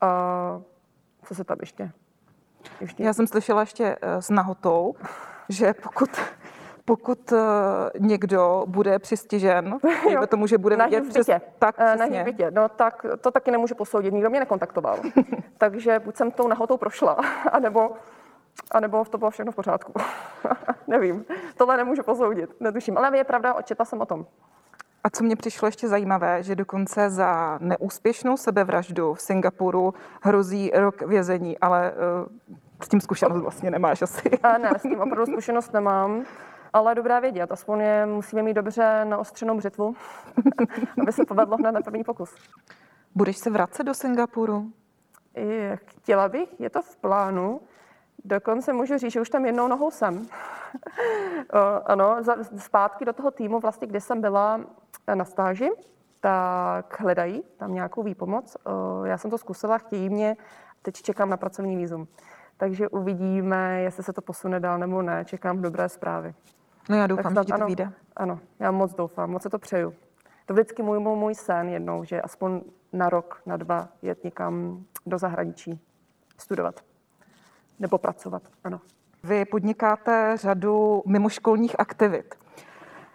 A 0.00 0.60
co 1.24 1.34
se 1.34 1.44
tam 1.44 1.56
ještě? 1.60 1.92
ještě? 2.80 3.02
Já 3.02 3.12
jsem 3.12 3.26
slyšela 3.26 3.60
ještě 3.60 3.96
eh, 4.02 4.22
s 4.22 4.30
nahotou, 4.30 4.94
že 5.48 5.74
pokud 5.74 6.10
pokud 6.84 7.32
uh, 7.32 7.38
někdo 7.98 8.64
bude 8.66 8.98
přistižen, 8.98 9.78
nebo 10.10 10.26
tomu, 10.26 10.46
že 10.46 10.58
bude 10.58 10.76
vidět 10.76 11.08
přes... 11.08 11.26
Tak, 11.58 11.78
uh, 11.78 11.96
na 11.96 12.04
hřbitě, 12.04 12.50
no 12.50 12.68
tak 12.68 13.06
to 13.20 13.30
taky 13.30 13.50
nemůžu 13.50 13.74
posoudit, 13.74 14.14
nikdo 14.14 14.30
mě 14.30 14.40
nekontaktoval. 14.40 14.98
Takže 15.58 15.98
buď 15.98 16.16
jsem 16.16 16.30
tou 16.30 16.48
nahotou 16.48 16.76
prošla, 16.76 17.12
anebo, 17.52 17.90
anebo 18.70 19.04
to 19.04 19.18
bylo 19.18 19.30
všechno 19.30 19.52
v 19.52 19.54
pořádku. 19.54 19.92
Nevím, 20.86 21.24
tohle 21.56 21.76
nemůžu 21.76 22.02
posoudit, 22.02 22.60
netuším. 22.60 22.98
Ale 22.98 23.16
je 23.16 23.24
pravda, 23.24 23.54
očetla 23.54 23.84
jsem 23.84 24.00
o 24.00 24.06
tom. 24.06 24.26
A 25.04 25.10
co 25.10 25.24
mě 25.24 25.36
přišlo 25.36 25.68
ještě 25.68 25.88
zajímavé, 25.88 26.42
že 26.42 26.54
dokonce 26.54 27.10
za 27.10 27.58
neúspěšnou 27.60 28.36
sebevraždu 28.36 29.14
v 29.14 29.20
Singapuru 29.20 29.94
hrozí 30.22 30.70
rok 30.74 31.02
vězení, 31.02 31.58
ale 31.58 31.92
uh, 31.92 32.56
s 32.82 32.88
tím 32.88 33.00
zkušenost 33.00 33.42
vlastně 33.42 33.70
nemáš 33.70 34.02
asi. 34.02 34.30
A 34.42 34.58
ne, 34.58 34.70
s 34.78 34.82
tím 34.82 35.00
opravdu 35.00 35.32
zkušenost 35.32 35.72
nemám 35.72 36.24
ale 36.74 36.94
dobrá 36.94 37.20
vědět. 37.20 37.52
Aspoň 37.52 37.80
je 37.80 38.06
musíme 38.06 38.42
mít 38.42 38.54
dobře 38.54 39.04
naostřenou 39.04 39.56
břitvu, 39.56 39.94
aby 41.02 41.12
se 41.12 41.24
povedlo 41.24 41.56
hned 41.56 41.72
na 41.72 41.80
první 41.80 42.04
pokus. 42.04 42.34
Budeš 43.14 43.36
se 43.36 43.50
vracet 43.50 43.84
do 43.84 43.94
Singapuru? 43.94 44.72
Chtěla 45.74 46.28
bych, 46.28 46.60
je 46.60 46.70
to 46.70 46.82
v 46.82 46.96
plánu. 46.96 47.60
Dokonce 48.24 48.72
můžu 48.72 48.98
říct, 48.98 49.12
že 49.12 49.20
už 49.20 49.30
tam 49.30 49.46
jednou 49.46 49.68
nohou 49.68 49.90
jsem. 49.90 50.26
ano, 51.86 52.16
zpátky 52.56 53.04
do 53.04 53.12
toho 53.12 53.30
týmu, 53.30 53.60
vlastně, 53.60 53.86
kde 53.86 54.00
jsem 54.00 54.20
byla 54.20 54.60
na 55.14 55.24
stáži, 55.24 55.70
tak 56.20 57.00
hledají 57.00 57.42
tam 57.56 57.74
nějakou 57.74 58.02
výpomoc. 58.02 58.56
Já 59.04 59.18
jsem 59.18 59.30
to 59.30 59.38
zkusila, 59.38 59.78
chtějí 59.78 60.08
mě, 60.08 60.36
teď 60.82 60.94
čekám 60.94 61.30
na 61.30 61.36
pracovní 61.36 61.76
výzum. 61.76 62.08
Takže 62.56 62.88
uvidíme, 62.88 63.80
jestli 63.80 64.02
se 64.02 64.12
to 64.12 64.22
posune 64.22 64.60
dál 64.60 64.78
nebo 64.78 65.02
ne. 65.02 65.24
Čekám 65.24 65.62
dobré 65.62 65.88
zprávy. 65.88 66.34
No 66.88 66.96
já 66.96 67.06
doufám, 67.06 67.32
snad, 67.32 67.46
že 67.46 67.52
to 67.52 67.54
ano, 67.54 67.66
vyjde. 67.66 67.92
Ano, 68.16 68.40
já 68.58 68.70
moc 68.70 68.94
doufám, 68.94 69.30
moc 69.30 69.42
se 69.42 69.50
to 69.50 69.58
přeju. 69.58 69.94
To 70.46 70.54
vždycky 70.54 70.82
můj, 70.82 70.98
můj, 70.98 71.16
můj 71.16 71.34
sen 71.34 71.68
jednou, 71.68 72.04
že 72.04 72.22
aspoň 72.22 72.60
na 72.92 73.08
rok, 73.08 73.42
na 73.46 73.56
dva 73.56 73.88
jet 74.02 74.24
někam 74.24 74.84
do 75.06 75.18
zahraničí 75.18 75.80
studovat 76.38 76.80
nebo 77.78 77.98
pracovat, 77.98 78.42
ano. 78.64 78.80
Vy 79.24 79.44
podnikáte 79.44 80.32
řadu 80.36 81.02
mimoškolních 81.06 81.80
aktivit. 81.80 82.34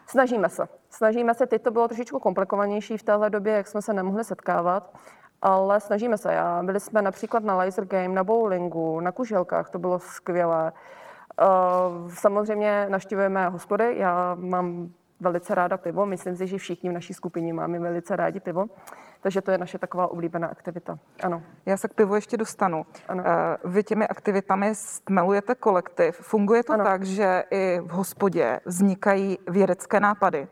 Snažíme 0.07 0.49
se. 0.49 0.67
Snažíme 0.89 1.33
se, 1.33 1.47
teď 1.47 1.61
to 1.61 1.71
bylo 1.71 1.87
trošičku 1.87 2.19
komplikovanější 2.19 2.97
v 2.97 3.03
téhle 3.03 3.29
době, 3.29 3.53
jak 3.53 3.67
jsme 3.67 3.81
se 3.81 3.93
nemohli 3.93 4.23
setkávat, 4.23 4.97
ale 5.41 5.79
snažíme 5.79 6.17
se. 6.17 6.33
Já, 6.33 6.63
byli 6.63 6.79
jsme 6.79 7.01
například 7.01 7.43
na 7.43 7.55
laser 7.55 7.85
game, 7.85 8.07
na 8.07 8.23
bowlingu, 8.23 8.99
na 8.99 9.11
kuželkách, 9.11 9.69
to 9.69 9.79
bylo 9.79 9.99
skvělé. 9.99 10.73
Eh, 11.39 11.45
samozřejmě 12.13 12.85
naštěvujeme 12.89 13.49
hospody, 13.49 13.95
já 13.97 14.35
mám 14.39 14.89
velice 15.19 15.55
ráda 15.55 15.77
pivo, 15.77 16.05
myslím 16.05 16.35
si, 16.35 16.47
že 16.47 16.57
všichni 16.57 16.89
v 16.89 16.93
naší 16.93 17.13
skupině 17.13 17.53
máme 17.53 17.79
velice 17.79 18.15
rádi 18.15 18.39
pivo. 18.39 18.65
Takže 19.21 19.41
to 19.41 19.51
je 19.51 19.57
naše 19.57 19.77
taková 19.77 20.11
oblíbená 20.11 20.47
aktivita. 20.47 20.99
Ano. 21.23 21.41
Já 21.65 21.77
se 21.77 21.87
k 21.87 21.93
pivu 21.93 22.15
ještě 22.15 22.37
dostanu. 22.37 22.85
Ano. 23.07 23.23
Eh, 23.25 23.57
vy 23.63 23.83
těmi 23.83 24.07
aktivitami 24.07 24.75
stmelujete 24.75 25.55
kolektiv. 25.55 26.15
Funguje 26.15 26.63
to 26.63 26.73
ano. 26.73 26.83
tak, 26.83 27.03
že 27.03 27.43
i 27.51 27.79
v 27.83 27.89
hospodě 27.89 28.59
vznikají 28.65 29.37
vědecké 29.49 29.99
nápady? 29.99 30.47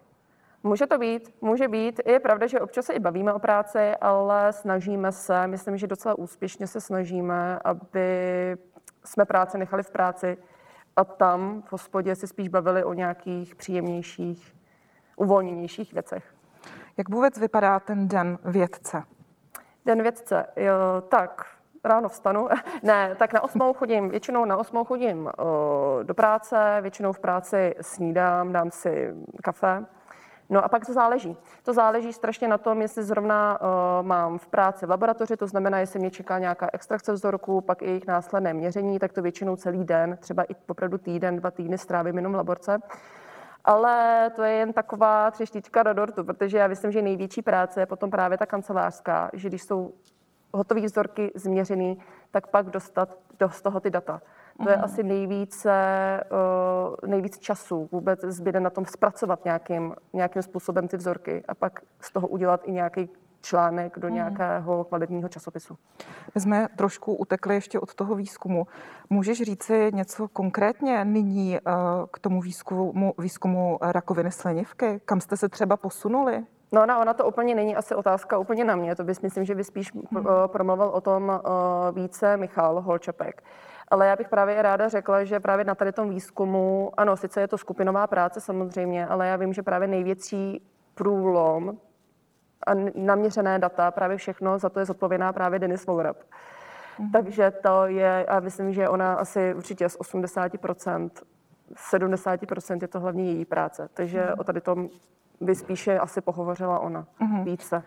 Může 0.64 0.88
to 0.88 0.98
být, 0.98 1.34
může 1.42 1.68
být. 1.68 2.02
Je 2.06 2.20
pravda, 2.20 2.48
že 2.48 2.60
občas 2.60 2.86
se 2.86 2.94
i 2.94 3.00
bavíme 3.00 3.34
o 3.34 3.40
práci, 3.40 3.92
ale 4.02 4.54
snažíme 4.54 5.12
se, 5.12 5.48
myslím, 5.48 5.78
že 5.78 5.88
docela 5.88 6.18
úspěšně 6.18 6.68
se 6.68 6.82
snažíme, 6.82 7.60
aby 7.64 8.08
jsme 9.04 9.26
práci 9.26 9.58
nechali 9.58 9.84
v 9.84 9.92
práci 9.92 10.38
a 10.98 11.04
tam 11.04 11.62
v 11.62 11.72
hospodě 11.72 12.16
si 12.16 12.28
spíš 12.28 12.48
bavili 12.48 12.84
o 12.84 12.94
nějakých 12.94 13.56
příjemnějších, 13.56 14.56
uvolněnějších 15.16 15.94
věcech. 15.94 16.34
Jak 16.98 17.10
vůbec 17.10 17.38
vypadá 17.38 17.80
ten 17.80 18.08
den 18.08 18.40
vědce? 18.46 19.04
Den 19.86 20.02
vědce, 20.02 20.46
jo, 20.56 20.74
tak 21.10 21.46
ráno 21.84 22.10
vstanu. 22.10 22.48
ne, 22.84 23.16
tak 23.16 23.34
na 23.34 23.44
osmou 23.44 23.74
chodím, 23.74 24.10
většinou 24.10 24.46
na 24.46 24.58
osmou 24.58 24.84
chodím 24.84 25.26
uh, 25.26 25.32
do 26.04 26.14
práce, 26.14 26.80
většinou 26.82 27.14
v 27.14 27.20
práci 27.20 27.76
snídám, 27.82 28.54
dám 28.54 28.72
si 28.72 29.14
kafe. 29.44 29.86
No 30.50 30.66
a 30.66 30.70
pak 30.70 30.86
to 30.86 30.94
záleží. 30.94 31.38
To 31.64 31.74
záleží 31.74 32.14
strašně 32.14 32.48
na 32.48 32.58
tom, 32.58 32.82
jestli 32.82 33.04
zrovna 33.04 33.60
uh, 33.62 33.68
mám 34.08 34.38
v 34.38 34.48
práci 34.48 34.86
v 34.86 34.90
laboratoři, 34.90 35.38
to 35.38 35.48
znamená, 35.48 35.80
jestli 35.80 36.00
mě 36.00 36.12
čeká 36.12 36.40
nějaká 36.40 36.70
extrakce 36.74 37.14
vzorků, 37.14 37.62
pak 37.62 37.82
i 37.82 37.86
jejich 37.86 38.08
následné 38.08 38.54
měření, 38.54 39.00
tak 39.00 39.14
to 39.14 39.22
většinou 39.22 39.56
celý 39.56 39.84
den, 39.84 40.18
třeba 40.22 40.44
i 40.44 40.56
opravdu 40.68 40.98
týden, 40.98 41.36
dva 41.36 41.52
týdny 41.52 41.78
strávím 41.78 42.16
jenom 42.16 42.34
v 42.34 42.36
laborce. 42.36 42.80
Ale 43.66 44.30
to 44.36 44.44
je 44.44 44.54
jen 44.54 44.74
taková 44.74 45.32
třeštička 45.32 45.84
do 45.84 45.94
dortu, 45.94 46.24
protože 46.24 46.58
já 46.58 46.68
myslím, 46.68 46.92
že 46.92 47.02
největší 47.02 47.42
práce 47.42 47.80
je 47.80 47.86
potom 47.86 48.12
právě 48.12 48.38
ta 48.38 48.46
kancelářská, 48.46 49.30
že 49.34 49.50
když 49.50 49.64
jsou 49.64 49.94
hotové 50.54 50.82
vzorky 50.82 51.32
změřený, 51.36 52.00
tak 52.32 52.48
pak 52.48 52.70
dostat 52.70 53.18
do, 53.40 53.50
z 53.50 53.62
toho 53.62 53.80
ty 53.80 53.90
data. 53.90 54.22
To 54.64 54.70
je 54.70 54.76
mhm. 54.76 54.86
asi 54.86 55.04
nejvíce, 55.04 55.74
uh, 56.32 57.10
nejvíc 57.10 57.40
času 57.40 57.90
vůbec 57.92 58.22
zbyde 58.22 58.60
na 58.60 58.70
tom 58.70 58.86
zpracovat 58.86 59.46
nějakým, 59.46 59.96
nějakým 60.14 60.42
způsobem 60.42 60.88
ty 60.88 60.98
vzorky 60.98 61.44
a 61.48 61.56
pak 61.56 61.80
z 62.02 62.12
toho 62.12 62.28
udělat 62.28 62.62
i 62.64 62.72
nějaký 62.72 63.10
článek 63.42 64.00
do 64.00 64.08
mhm. 64.08 64.16
nějakého 64.16 64.84
kvalitního 64.84 65.30
časopisu. 65.30 65.78
My 66.36 66.42
jsme 66.42 66.68
trošku 66.76 67.16
utekli 67.16 67.56
ještě 67.56 67.80
od 67.80 67.94
toho 67.94 68.16
výzkumu. 68.16 68.68
Můžeš 69.10 69.42
říci 69.42 69.92
něco 69.94 70.28
konkrétně 70.28 71.06
nyní 71.06 71.60
uh, 71.60 71.74
k 72.12 72.20
tomu 72.20 72.42
výzkumu, 72.42 73.14
výzkumu 73.18 73.78
rakoviny 73.82 74.32
slinivky? 74.32 75.02
Kam 75.06 75.22
jste 75.22 75.38
se 75.38 75.50
třeba 75.50 75.78
posunuli? 75.78 76.44
No 76.72 76.84
ona, 76.84 77.00
ona 77.00 77.14
to 77.14 77.26
úplně 77.26 77.56
není 77.56 77.76
asi 77.76 77.96
otázka 77.96 78.38
úplně 78.38 78.64
na 78.64 78.76
mě, 78.76 78.96
to 78.96 79.04
bys 79.04 79.22
myslím, 79.22 79.46
že 79.46 79.56
by 79.56 79.64
spíš 79.64 79.94
hmm. 79.94 80.26
promluvil 80.48 80.86
o 80.86 81.02
tom 81.02 81.42
více 81.92 82.38
Michal 82.38 82.82
Holčepek. 82.82 83.44
Ale 83.88 84.08
já 84.08 84.16
bych 84.16 84.30
právě 84.30 84.62
ráda 84.62 84.88
řekla, 84.90 85.24
že 85.24 85.40
právě 85.40 85.66
na 85.66 85.76
tady 85.76 85.92
tom 85.92 86.10
výzkumu, 86.10 86.92
ano, 86.98 87.18
sice 87.18 87.42
je 87.42 87.48
to 87.48 87.58
skupinová 87.58 88.08
práce 88.08 88.42
samozřejmě, 88.42 89.08
ale 89.08 89.28
já 89.28 89.36
vím, 89.36 89.54
že 89.54 89.64
právě 89.64 89.88
největší 89.88 90.68
průlom 90.96 91.78
a 92.68 92.72
naměřené 92.96 93.60
data, 93.60 93.92
právě 93.92 94.18
všechno, 94.18 94.60
za 94.60 94.70
to 94.70 94.80
je 94.80 94.86
zodpovědná 94.86 95.34
právě 95.34 95.60
Denis 95.60 95.86
Vourab. 95.86 96.18
Mm-hmm. 96.18 97.12
Takže 97.12 97.52
to 97.52 97.86
je, 97.86 98.26
a 98.26 98.40
myslím, 98.40 98.74
že 98.74 98.90
ona 98.90 99.14
asi 99.14 99.54
určitě 99.54 99.90
z 99.90 100.00
80%, 100.00 101.10
70% 101.92 102.80
je 102.82 102.88
to 102.88 103.00
hlavně 103.00 103.24
její 103.24 103.46
práce. 103.46 103.90
Takže 103.94 104.20
mm-hmm. 104.20 104.40
o 104.40 104.44
tady 104.44 104.62
tom 104.62 104.90
by 105.42 105.56
spíše 105.56 106.00
asi 106.00 106.22
pohovořila 106.22 106.80
ona 106.80 107.08
mm-hmm. 107.22 107.44
více. 107.44 107.84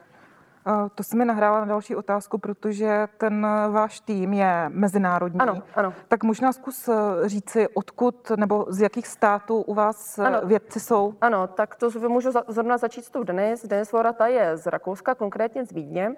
To 0.94 1.02
si 1.02 1.16
mi 1.16 1.24
nahrála 1.24 1.60
na 1.60 1.66
další 1.66 1.96
otázku, 1.96 2.38
protože 2.38 3.08
ten 3.16 3.46
váš 3.70 4.00
tým 4.00 4.32
je 4.32 4.64
mezinárodní. 4.68 5.40
Ano, 5.40 5.62
ano. 5.74 5.94
Tak 6.08 6.24
možná 6.24 6.52
zkus 6.52 6.88
eh, 6.88 6.94
říci, 7.28 7.68
odkud 7.68 8.30
nebo 8.36 8.66
z 8.68 8.80
jakých 8.80 9.06
států 9.06 9.60
u 9.62 9.74
vás 9.74 10.18
eh, 10.18 10.22
ano. 10.22 10.40
vědci 10.44 10.80
jsou? 10.80 11.14
Ano, 11.20 11.46
tak 11.46 11.76
to 11.76 11.90
můžu 12.08 12.30
zrovna 12.48 12.78
začít 12.78 13.04
s 13.04 13.10
tou 13.10 13.22
Denis. 13.22 13.66
Denis 13.66 13.92
Lorata 13.92 14.26
je 14.26 14.56
z 14.56 14.66
Rakouska, 14.66 15.14
konkrétně 15.14 15.64
z 15.64 15.72
Vídně. 15.72 16.14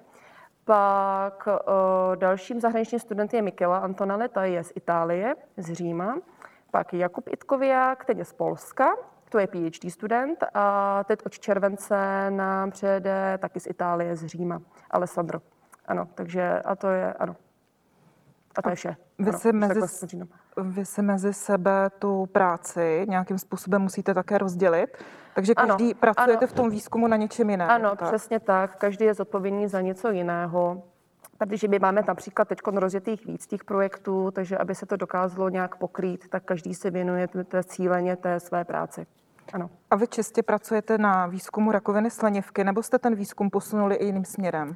Pak 0.64 1.46
uh, 1.46 2.16
dalším 2.16 2.60
zahraničním 2.60 3.00
studentem 3.00 3.36
je 3.36 3.42
Michela 3.42 3.78
Antonale, 3.78 4.28
ta 4.28 4.44
je 4.44 4.64
z 4.64 4.72
Itálie, 4.74 5.34
z 5.56 5.72
Říma. 5.72 6.18
Pak 6.70 6.94
Jakub 6.94 7.28
Itkovia, 7.28 7.94
který 7.94 8.18
je 8.18 8.24
z 8.24 8.32
Polska 8.32 8.84
to 9.32 9.38
je 9.38 9.46
PhD 9.46 9.92
student 9.92 10.44
a 10.54 11.04
teď 11.04 11.26
od 11.26 11.38
července 11.38 12.26
nám 12.30 12.70
přijede 12.70 13.38
taky 13.38 13.60
z 13.60 13.66
Itálie, 13.66 14.16
z 14.16 14.26
Říma, 14.26 14.62
Alessandro. 14.90 15.40
Ano, 15.86 16.08
takže 16.14 16.60
a 16.64 16.76
to 16.76 16.88
je, 16.88 17.12
ano. 17.12 17.36
A 18.56 18.62
to 18.62 18.68
je 18.68 18.74
vše. 18.74 18.96
Vy, 19.18 19.28
ano, 19.28 19.38
si 19.38 19.52
mezi, 19.52 19.80
vy 20.56 20.84
si 20.84 21.02
mezi 21.02 21.32
sebe 21.34 21.90
tu 21.98 22.26
práci 22.26 23.06
nějakým 23.08 23.38
způsobem 23.38 23.82
musíte 23.82 24.14
také 24.14 24.38
rozdělit, 24.38 25.04
takže 25.34 25.54
každý 25.54 25.84
ano, 25.84 26.00
pracujete 26.00 26.44
ano. 26.44 26.46
v 26.46 26.52
tom 26.52 26.70
výzkumu 26.70 27.06
na 27.06 27.16
něčem 27.16 27.50
jiném. 27.50 27.70
Ano, 27.70 27.96
tak? 27.96 28.08
přesně 28.08 28.40
tak. 28.40 28.76
Každý 28.76 29.04
je 29.04 29.14
zodpovědný 29.14 29.68
za 29.68 29.80
něco 29.80 30.10
jiného. 30.10 30.82
Protože 31.38 31.68
my 31.68 31.78
máme 31.78 32.02
například 32.08 32.48
teď 32.48 32.58
rozjetých 32.74 33.26
víc 33.26 33.46
těch 33.46 33.64
projektů, 33.64 34.30
takže 34.30 34.58
aby 34.58 34.74
se 34.74 34.86
to 34.86 34.96
dokázalo 34.96 35.48
nějak 35.48 35.76
pokrýt, 35.76 36.28
tak 36.28 36.44
každý 36.44 36.74
se 36.74 36.90
věnuje 36.90 37.28
té 37.28 37.64
cíleně 37.64 38.16
té 38.16 38.40
své 38.40 38.64
práci. 38.64 39.06
Ano. 39.52 39.70
A 39.90 39.96
vy 39.96 40.06
čistě 40.06 40.42
pracujete 40.42 40.98
na 40.98 41.26
výzkumu 41.26 41.72
rakoviny 41.72 42.10
slinivky, 42.10 42.64
nebo 42.64 42.82
jste 42.82 42.98
ten 42.98 43.14
výzkum 43.14 43.50
posunuli 43.50 43.94
i 43.94 44.06
jiným 44.06 44.24
směrem? 44.24 44.68
Uh, 44.68 44.74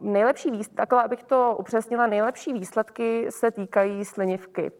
nejlepší 0.00 0.50
výsledky, 0.50 0.76
takhle 0.76 1.02
abych 1.02 1.22
to 1.22 1.56
upřesnila, 1.58 2.06
nejlepší 2.06 2.52
výsledky 2.52 3.26
se 3.30 3.50
týkají 3.50 4.04
slinivky 4.04 4.72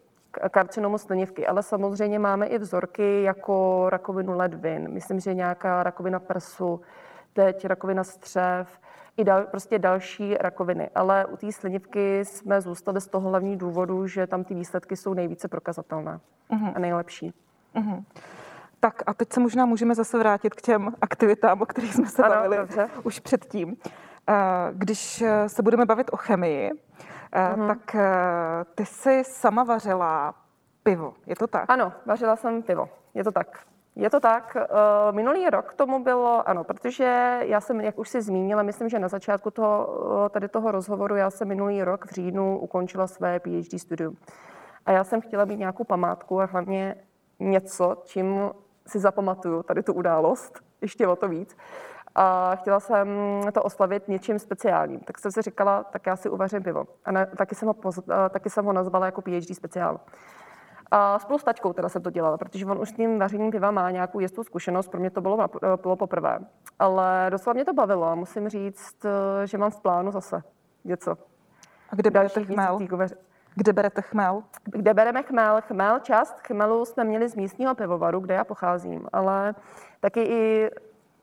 karcinomu 0.51 0.99
slinivky, 0.99 1.47
ale 1.47 1.63
samozřejmě 1.63 2.19
máme 2.19 2.47
i 2.47 2.59
vzorky 2.59 3.23
jako 3.23 3.87
rakovinu 3.91 4.37
ledvin, 4.37 4.89
myslím, 4.93 5.21
že 5.21 5.35
nějaká 5.35 5.83
rakovina 5.83 6.21
prsu, 6.21 6.81
teď 7.33 7.65
rakovina 7.65 8.05
střev, 8.05 8.81
i 9.17 9.25
dal, 9.25 9.43
prostě 9.45 9.79
další 9.79 10.35
rakoviny. 10.35 10.91
Ale 10.95 11.27
u 11.27 11.37
té 11.37 11.53
slinivky 11.53 12.25
jsme 12.25 12.61
zůstali 12.61 13.01
z 13.01 13.07
toho 13.07 13.29
hlavní 13.29 13.57
důvodu, 13.57 14.07
že 14.07 14.27
tam 14.27 14.45
ty 14.45 14.55
výsledky 14.55 14.97
jsou 14.97 15.15
nejvíce 15.15 15.49
prokazatelné 15.49 16.21
uh-huh. 16.51 16.73
a 16.75 16.79
nejlepší. 16.79 17.33
Uh-huh. 17.75 18.05
Tak 18.85 19.03
a 19.07 19.15
teď 19.15 19.33
se 19.33 19.41
možná 19.41 19.67
můžeme 19.67 19.95
zase 19.95 20.19
vrátit 20.19 20.55
k 20.55 20.63
těm 20.63 20.95
aktivitám, 21.01 21.63
o 21.63 21.67
kterých 21.67 21.95
jsme 21.95 22.07
se 22.07 22.23
ano, 22.23 22.35
bavili 22.35 22.57
dobře. 22.57 22.89
už 23.03 23.21
předtím. 23.21 23.77
Eh, 24.29 24.35
když 24.73 25.23
eh, 25.23 25.49
se 25.49 25.63
budeme 25.63 25.87
bavit 25.87 26.11
o 26.13 26.17
chemii, 26.17 26.71
uh-huh. 26.73 27.67
tak 27.67 27.97
ty 28.75 28.87
jsi 28.87 29.23
sama 29.25 29.65
vařila 29.65 30.35
pivo, 30.83 31.15
je 31.27 31.37
to 31.37 31.47
tak? 31.47 31.65
Ano, 31.71 31.93
vařila 32.07 32.37
jsem 32.37 32.63
pivo, 32.63 32.89
je 33.15 33.25
to 33.25 33.33
tak. 33.33 33.59
Je 33.97 34.11
to 34.11 34.21
tak. 34.21 34.57
Minulý 35.11 35.51
rok 35.51 35.75
tomu 35.75 36.05
bylo, 36.05 36.49
ano, 36.49 36.65
protože 36.65 37.39
já 37.43 37.61
jsem, 37.61 37.81
jak 37.81 37.99
už 37.99 38.09
si 38.09 38.23
zmínila, 38.23 38.63
myslím, 38.63 38.89
že 38.89 38.99
na 38.99 39.09
začátku 39.09 39.51
toho, 39.51 39.89
tady 40.33 40.49
toho 40.49 40.71
rozhovoru, 40.71 41.17
já 41.17 41.31
jsem 41.31 41.49
minulý 41.49 41.83
rok 41.83 42.07
v 42.07 42.11
říjnu 42.11 42.59
ukončila 42.59 43.07
své 43.07 43.41
PhD 43.41 43.81
studium. 43.81 44.17
A 44.87 44.93
já 44.93 45.05
jsem 45.05 45.21
chtěla 45.21 45.45
mít 45.45 45.59
nějakou 45.59 45.85
památku 45.85 46.41
a 46.41 46.45
hlavně 46.45 46.97
něco, 47.41 48.03
čím 48.05 48.51
si 48.87 48.99
zapamatuju 48.99 49.63
tady 49.63 49.83
tu 49.83 49.93
událost, 49.93 50.61
ještě 50.81 51.09
o 51.09 51.17
to 51.17 51.29
víc. 51.29 51.57
A 52.15 52.57
chtěla 52.57 52.81
jsem 52.81 53.09
to 53.55 53.63
oslavit 53.63 54.09
něčím 54.09 54.39
speciálním. 54.39 55.01
Tak 55.01 55.19
jsem 55.19 55.33
si 55.33 55.43
říkala, 55.43 55.85
tak 55.85 56.07
já 56.07 56.17
si 56.17 56.31
uvařím 56.31 56.63
pivo. 56.63 56.85
A 57.05 57.13
ne, 57.13 57.27
taky, 57.27 57.55
jsem 57.55 57.69
ho 57.69 57.75
poz, 57.75 58.01
taky 58.31 58.51
jsem 58.51 58.65
ho 58.65 58.73
nazvala 58.73 59.07
jako 59.07 59.23
PhD 59.23 59.55
speciál. 59.55 60.01
A 60.91 61.19
spolu 61.19 61.39
s 61.39 61.45
tačkou 61.45 61.73
teda 61.73 61.89
jsem 61.89 62.03
to 62.03 62.11
dělala, 62.11 62.39
protože 62.39 62.67
on 62.67 62.81
už 62.81 62.89
s 62.89 62.93
tím 62.93 63.19
vařením 63.19 63.51
piva 63.51 63.71
má 63.71 63.91
nějakou 63.91 64.21
jistou 64.21 64.45
zkušenost, 64.45 64.89
pro 64.89 65.01
mě 65.01 65.11
to 65.11 65.21
bylo, 65.21 65.49
bylo 65.83 65.97
poprvé. 65.97 66.39
Ale 66.79 67.27
docela 67.31 67.55
mě 67.55 67.65
to 67.65 67.73
bavilo 67.75 68.17
musím 68.17 68.49
říct, 68.49 68.97
že 69.45 69.59
mám 69.59 69.71
v 69.71 69.81
plánu 69.81 70.13
zase 70.13 70.43
něco. 70.85 71.17
A 71.91 71.97
kde 71.97 72.11
berete 72.11 72.45
chmel? 72.45 72.79
Kde 73.55 73.73
berete 73.73 74.03
chmel? 74.03 74.43
Kde 74.65 74.95
bereme 74.95 75.23
chmel? 75.23 75.61
Chmel, 75.61 75.99
část 75.99 76.37
chmelu 76.47 76.85
jsme 76.85 77.05
měli 77.05 77.29
z 77.29 77.37
místního 77.37 77.75
pivovaru, 77.75 78.21
kde 78.21 78.35
já 78.35 78.45
pocházím, 78.45 79.07
ale 79.13 79.55
taky 80.01 80.23
i 80.23 80.71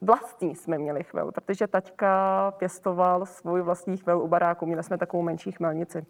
vlastní 0.01 0.55
jsme 0.55 0.77
měli 0.77 1.03
chmel, 1.03 1.31
protože 1.31 1.67
taťka 1.67 2.51
pěstoval 2.57 3.25
svůj 3.25 3.61
vlastní 3.61 3.97
chmel 3.97 4.21
u 4.21 4.27
baráku. 4.27 4.65
Měli 4.65 4.83
jsme 4.83 4.97
takovou 4.97 5.23
menší 5.23 5.51
chmelnici. 5.51 6.05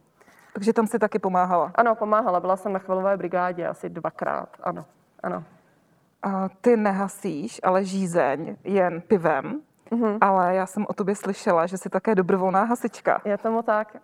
Takže 0.53 0.73
tam 0.73 0.87
si 0.87 0.99
taky 0.99 1.19
pomáhala? 1.19 1.71
Ano, 1.75 1.95
pomáhala. 1.95 2.39
Byla 2.39 2.57
jsem 2.57 2.73
na 2.73 2.79
chmelové 2.79 3.17
brigádě 3.17 3.67
asi 3.67 3.89
dvakrát. 3.89 4.49
Ano, 4.63 4.85
ano. 5.23 5.43
A 6.23 6.49
ty 6.61 6.77
nehasíš, 6.77 7.59
ale 7.63 7.85
žízeň 7.85 8.55
jen 8.63 9.01
pivem. 9.01 9.61
Mm-hmm. 9.91 10.17
Ale 10.21 10.55
já 10.55 10.65
jsem 10.65 10.85
o 10.89 10.93
tobě 10.93 11.15
slyšela, 11.15 11.67
že 11.67 11.77
jsi 11.77 11.89
také 11.89 12.15
dobrovolná 12.15 12.63
hasička. 12.63 13.21
Je 13.25 13.37
tomu 13.37 13.61
tak. 13.61 13.97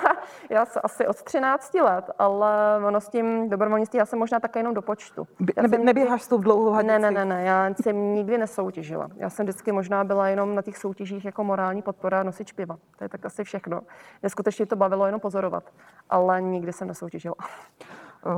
já 0.50 0.66
jsem 0.66 0.82
asi 0.84 1.06
od 1.06 1.22
13 1.22 1.74
let, 1.74 2.10
ale 2.18 2.78
ono 2.86 3.00
s 3.00 3.08
tím 3.08 3.50
dobrovolnictví 3.50 3.98
já 3.98 4.06
jsem 4.06 4.18
možná 4.18 4.40
také 4.40 4.60
jenom 4.60 4.74
do 4.74 4.82
počtu. 4.82 5.26
Já 5.56 5.62
Neby, 5.62 5.76
jsem 5.76 5.84
neběháš 5.84 6.22
s 6.22 6.28
tou 6.28 6.38
dlouhou 6.38 6.70
hadicí? 6.70 6.88
Ne, 6.88 6.98
ne, 6.98 7.10
ne, 7.10 7.24
ne, 7.24 7.44
já 7.44 7.66
jsem 7.82 8.14
nikdy 8.14 8.38
nesoutěžila. 8.38 9.08
Já 9.16 9.30
jsem 9.30 9.46
vždycky 9.46 9.72
možná 9.72 10.04
byla 10.04 10.28
jenom 10.28 10.54
na 10.54 10.62
těch 10.62 10.78
soutěžích 10.78 11.24
jako 11.24 11.44
morální 11.44 11.82
podpora 11.82 12.22
nosič 12.22 12.52
piva. 12.52 12.76
To 12.98 13.04
je 13.04 13.08
tak 13.08 13.26
asi 13.26 13.44
všechno. 13.44 13.80
Mě 14.22 14.30
skutečně 14.30 14.66
to 14.66 14.76
bavilo 14.76 15.06
jenom 15.06 15.20
pozorovat, 15.20 15.64
ale 16.10 16.42
nikdy 16.42 16.72
jsem 16.72 16.88
nesoutěžila. 16.88 17.34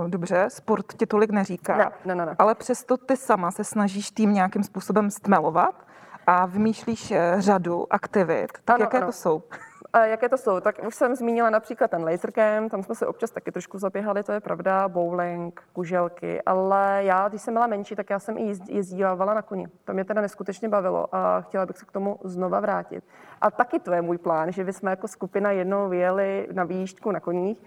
Dobře, 0.06 0.46
sport 0.48 0.94
ti 0.96 1.06
tolik 1.06 1.30
neříká. 1.30 1.76
Ne, 1.76 1.90
ne, 2.04 2.14
ne, 2.14 2.26
ne. 2.26 2.36
Ale 2.38 2.54
přesto 2.54 2.96
ty 2.96 3.16
sama 3.16 3.50
se 3.50 3.64
snažíš 3.64 4.10
tým 4.10 4.32
nějakým 4.32 4.62
způsobem 4.62 5.10
stmelovat 5.10 5.85
a 6.26 6.46
vymýšlíš 6.46 7.12
řadu 7.38 7.92
aktivit. 7.92 8.52
Tak 8.64 8.74
ano, 8.74 8.82
jaké 8.82 8.96
ano. 8.96 9.06
to 9.06 9.12
jsou? 9.12 9.42
A 9.92 10.04
jaké 10.04 10.28
to 10.28 10.38
jsou? 10.38 10.60
Tak 10.60 10.80
už 10.86 10.94
jsem 10.94 11.14
zmínila 11.16 11.50
například 11.50 11.90
ten 11.90 12.04
laser 12.04 12.32
camp, 12.32 12.70
tam 12.70 12.82
jsme 12.82 12.94
se 12.94 13.06
občas 13.06 13.30
taky 13.30 13.52
trošku 13.52 13.78
zaběhali, 13.78 14.22
to 14.22 14.32
je 14.32 14.40
pravda, 14.40 14.88
bowling, 14.88 15.62
kuželky, 15.72 16.42
ale 16.42 17.00
já, 17.04 17.28
když 17.28 17.42
jsem 17.42 17.54
byla 17.54 17.66
menší, 17.66 17.96
tak 17.96 18.10
já 18.10 18.18
jsem 18.18 18.38
i 18.38 18.54
jezdívala 18.68 19.34
na 19.34 19.42
koni. 19.42 19.68
To 19.84 19.92
mě 19.92 20.04
teda 20.04 20.20
neskutečně 20.20 20.68
bavilo 20.68 21.14
a 21.14 21.40
chtěla 21.40 21.66
bych 21.66 21.78
se 21.78 21.84
k 21.84 21.92
tomu 21.92 22.18
znova 22.24 22.60
vrátit. 22.60 23.04
A 23.40 23.50
taky 23.50 23.78
to 23.78 23.92
je 23.92 24.02
můj 24.02 24.18
plán, 24.18 24.52
že 24.52 24.72
jsme 24.72 24.90
jako 24.90 25.08
skupina 25.08 25.50
jednou 25.50 25.88
vyjeli 25.88 26.48
na 26.52 26.64
výjížďku 26.64 27.10
na 27.10 27.20
koních. 27.20 27.62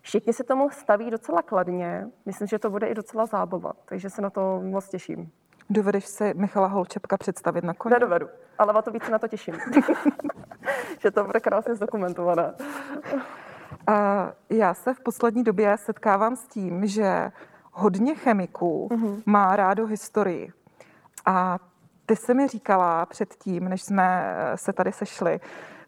Všichni 0.00 0.32
se 0.32 0.44
tomu 0.44 0.70
staví 0.70 1.10
docela 1.10 1.42
kladně. 1.42 2.06
Myslím, 2.26 2.48
že 2.48 2.58
to 2.58 2.70
bude 2.70 2.86
i 2.86 2.94
docela 2.94 3.26
zábava, 3.26 3.72
takže 3.84 4.10
se 4.10 4.22
na 4.22 4.30
to 4.30 4.60
moc 4.62 4.88
těším. 4.88 5.30
Dovedeš 5.70 6.06
si 6.06 6.34
Michala 6.34 6.66
Holčepka 6.66 7.16
představit 7.16 7.64
na 7.64 7.74
koni? 7.74 7.92
Nedovedu, 7.92 8.28
ale 8.58 8.72
o 8.72 8.82
to 8.82 8.90
víc 8.90 9.08
na 9.08 9.18
to 9.18 9.28
těším. 9.28 9.54
že 10.98 11.10
to 11.10 11.24
bude 11.24 11.40
krásně 11.40 11.74
zdokumentované. 11.74 12.54
A 13.86 14.28
já 14.50 14.74
se 14.74 14.94
v 14.94 15.00
poslední 15.00 15.44
době 15.44 15.76
setkávám 15.76 16.36
s 16.36 16.46
tím, 16.46 16.86
že 16.86 17.32
hodně 17.72 18.14
chemiků 18.14 18.88
mm-hmm. 18.90 19.22
má 19.26 19.56
rádo 19.56 19.86
historii. 19.86 20.52
A 21.26 21.58
ty 22.06 22.16
jsi 22.16 22.34
mi 22.34 22.48
říkala 22.48 23.06
předtím, 23.06 23.68
než 23.68 23.82
jsme 23.82 24.34
se 24.54 24.72
tady 24.72 24.92
sešli, 24.92 25.40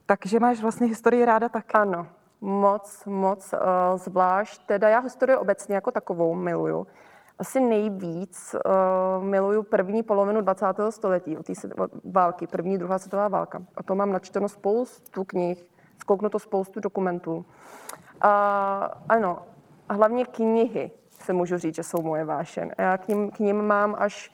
takže 0.07 0.41
máš 0.41 0.61
vlastně 0.61 0.87
historii 0.87 1.25
ráda 1.25 1.49
taky. 1.49 1.73
Ano, 1.73 2.07
moc, 2.41 3.03
moc, 3.07 3.53
uh, 3.53 3.99
zvlášť. 3.99 4.67
Teda 4.67 4.89
já 4.89 4.99
historii 4.99 5.37
obecně 5.37 5.75
jako 5.75 5.91
takovou 5.91 6.35
miluju 6.35 6.87
asi 7.41 7.61
nejvíc 7.61 8.55
uh, 8.55 9.25
miluju 9.25 9.63
první 9.63 10.03
polovinu 10.03 10.41
20. 10.41 10.67
století, 10.91 11.39
od 11.39 11.47
té 11.47 11.53
války, 12.05 12.47
první, 12.47 12.79
druhá 12.79 12.99
světová 12.99 13.29
válka. 13.29 13.63
A 13.77 13.83
to 13.83 13.95
mám 13.95 14.13
načteno 14.13 14.49
spoustu 14.49 15.25
knih, 15.25 15.67
zkouknuto 15.99 16.39
spoustu 16.39 16.81
dokumentů. 16.81 17.45
A 18.21 19.03
ano, 19.09 19.39
a 19.89 19.95
hlavně 19.95 20.25
knihy 20.25 20.91
se 21.11 21.33
můžu 21.33 21.59
říct, 21.59 21.75
že 21.75 21.83
jsou 21.83 22.03
moje 22.03 22.25
vášen. 22.25 22.73
Já 22.79 22.99
k 22.99 23.09
ním, 23.09 23.31
k 23.31 23.39
ním 23.39 23.63
mám 23.63 23.97
až 23.99 24.33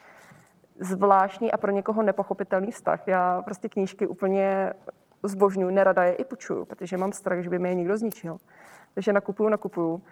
zvláštní 0.81 1.53
a 1.53 1.57
pro 1.57 1.73
někoho 1.73 2.03
nepochopitelný 2.03 2.71
vztah. 2.71 3.09
Já 3.09 3.43
prostě 3.43 3.69
knížky 3.69 4.07
úplně 4.07 4.73
zbožňuji, 5.23 5.75
nerada 5.75 6.05
je 6.05 6.15
i 6.15 6.25
počuju, 6.25 6.65
protože 6.65 6.97
mám 6.97 7.13
strach, 7.13 7.41
že 7.41 7.51
by 7.51 7.59
mě 7.59 7.71
je 7.71 7.75
někdo 7.75 7.97
zničil. 7.97 8.39
Takže 8.95 9.13
nakupuju, 9.13 9.49
nakupuju. 9.49 10.03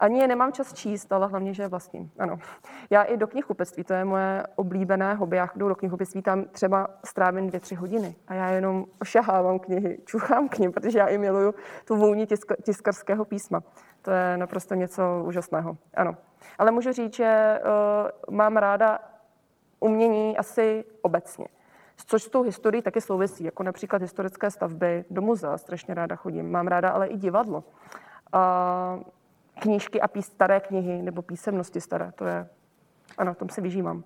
Ani 0.00 0.20
je 0.20 0.28
nemám 0.28 0.52
čas 0.52 0.72
číst, 0.72 1.12
ale 1.12 1.26
hlavně, 1.26 1.54
že 1.54 1.62
je 1.62 1.68
vlastním. 1.68 2.10
Ano. 2.18 2.38
Já 2.90 3.02
i 3.02 3.16
do 3.16 3.26
knihkupectví, 3.26 3.84
to 3.84 3.92
je 3.92 4.04
moje 4.04 4.42
oblíbené 4.56 5.14
hobby. 5.14 5.36
Já 5.36 5.48
jdu 5.56 5.68
do 5.68 5.74
knihkupectví, 5.74 6.22
tam 6.22 6.44
třeba 6.44 6.88
strávím 7.04 7.46
dvě, 7.46 7.60
tři 7.60 7.74
hodiny. 7.74 8.14
A 8.28 8.34
já 8.34 8.48
jenom 8.48 8.86
ošahávám 9.00 9.58
knihy, 9.58 9.98
čuchám 10.04 10.48
k 10.48 10.58
ním, 10.58 10.72
protože 10.72 10.98
já 10.98 11.06
i 11.06 11.18
miluju 11.18 11.54
tu 11.84 11.96
vůni 11.96 12.26
tisk, 12.26 12.52
tiskarského 12.62 13.24
písma. 13.24 13.62
To 14.02 14.10
je 14.10 14.36
naprosto 14.36 14.74
něco 14.74 15.02
úžasného. 15.26 15.76
Ano. 15.94 16.16
Ale 16.58 16.70
můžu 16.70 16.92
říct, 16.92 17.14
že 17.14 17.60
uh, 18.28 18.34
mám 18.34 18.56
ráda 18.56 18.98
umění 19.80 20.38
asi 20.38 20.84
obecně. 21.02 21.46
Což 22.06 22.22
s 22.22 22.28
tou 22.28 22.42
historií 22.42 22.82
taky 22.82 23.00
souvisí, 23.00 23.44
jako 23.44 23.62
například 23.62 24.02
historické 24.02 24.50
stavby 24.50 25.04
do 25.10 25.22
muzea, 25.22 25.58
strašně 25.58 25.94
ráda 25.94 26.16
chodím. 26.16 26.50
Mám 26.50 26.66
ráda 26.66 26.90
ale 26.90 27.06
i 27.06 27.16
divadlo. 27.16 27.64
Uh, 28.34 29.02
knížky 29.60 30.00
a 30.00 30.08
pís, 30.08 30.26
staré 30.26 30.60
knihy 30.60 31.02
nebo 31.02 31.22
písemnosti 31.22 31.80
staré. 31.80 32.12
To 32.14 32.24
je, 32.24 32.48
ano, 33.18 33.34
tom 33.34 33.48
se 33.48 33.60
vyžívám. 33.60 34.04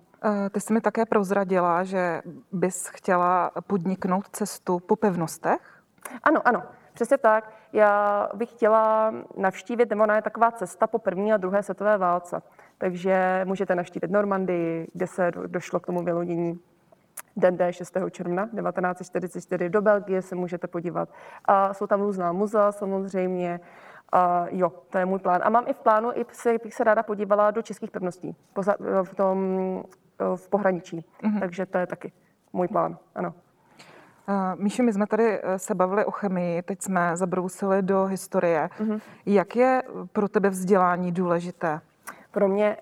Ty 0.51 0.59
jsi 0.59 0.73
mi 0.73 0.81
také 0.81 1.05
prozradila, 1.05 1.83
že 1.83 2.21
bys 2.51 2.87
chtěla 2.87 3.51
podniknout 3.67 4.29
cestu 4.29 4.79
po 4.79 4.95
pevnostech? 4.95 5.81
Ano, 6.23 6.41
ano, 6.47 6.63
přesně 6.93 7.17
tak. 7.17 7.53
Já 7.73 8.29
bych 8.33 8.49
chtěla 8.49 9.13
navštívit, 9.37 9.89
nebo 9.89 10.03
ona 10.03 10.15
je 10.15 10.21
taková 10.21 10.51
cesta 10.51 10.87
po 10.87 10.99
první 10.99 11.33
a 11.33 11.37
druhé 11.37 11.63
světové 11.63 11.97
válce. 11.97 12.41
Takže 12.77 13.41
můžete 13.45 13.75
navštívit 13.75 14.11
Normandii, 14.11 14.87
kde 14.93 15.07
se 15.07 15.31
došlo 15.47 15.79
k 15.79 15.85
tomu 15.85 16.03
vylodění 16.03 16.59
den 17.37 17.57
D 17.57 17.73
6. 17.73 17.97
června 18.11 18.45
1944. 18.45 19.69
Do 19.69 19.81
Belgie 19.81 20.21
se 20.21 20.35
můžete 20.35 20.67
podívat. 20.67 21.09
A 21.45 21.73
jsou 21.73 21.87
tam 21.87 22.01
různá 22.01 22.31
muzea 22.31 22.71
samozřejmě, 22.71 23.59
a 24.11 24.45
jo, 24.49 24.71
to 24.89 24.97
je 24.97 25.05
můj 25.05 25.19
plán. 25.19 25.41
A 25.43 25.49
mám 25.49 25.65
i 25.67 25.73
v 25.73 25.79
plánu, 25.79 26.11
i 26.13 26.25
se, 26.31 26.57
bych 26.63 26.73
se 26.73 26.83
ráda 26.83 27.03
podívala 27.03 27.51
do 27.51 27.61
českých 27.61 27.91
pevností 27.91 28.35
v 29.03 29.15
tom 29.15 29.37
v 30.35 30.49
pohraničí. 30.49 31.05
Mm-hmm. 31.23 31.39
Takže 31.39 31.65
to 31.65 31.77
je 31.77 31.87
taky 31.87 32.11
můj 32.53 32.67
plán, 32.67 32.97
ano. 33.15 33.33
Uh, 34.27 34.61
Míši, 34.61 34.81
my 34.81 34.93
jsme 34.93 35.07
tady 35.07 35.39
eh, 35.43 35.59
se 35.59 35.75
bavili 35.75 36.05
o 36.05 36.11
chemii, 36.11 36.61
teď 36.61 36.81
jsme 36.81 37.17
zabrousili 37.17 37.81
do 37.81 38.05
historie. 38.05 38.69
Mm-hmm. 38.79 39.01
Jak 39.25 39.55
je 39.55 39.83
pro 40.11 40.29
tebe 40.29 40.49
vzdělání 40.49 41.11
důležité? 41.11 41.81
Pro 42.31 42.47
mě 42.47 42.77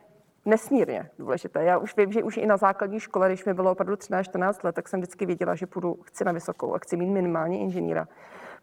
nesmírně 0.45 1.09
důležité. 1.19 1.63
Já 1.63 1.77
už 1.77 1.97
vím, 1.97 2.11
že 2.11 2.23
už 2.23 2.37
i 2.37 2.45
na 2.45 2.57
základní 2.57 2.99
škole, 2.99 3.27
když 3.27 3.45
mi 3.45 3.53
bylo 3.53 3.71
opravdu 3.71 3.93
13-14 3.93 4.53
let, 4.63 4.75
tak 4.75 4.89
jsem 4.89 4.99
vždycky 4.99 5.25
věděla, 5.25 5.55
že 5.55 5.67
půjdu, 5.67 5.97
chci 6.03 6.25
na 6.25 6.31
vysokou 6.31 6.75
a 6.75 6.79
chci 6.79 6.97
mít 6.97 7.09
minimálně 7.09 7.59
inženýra. 7.59 8.07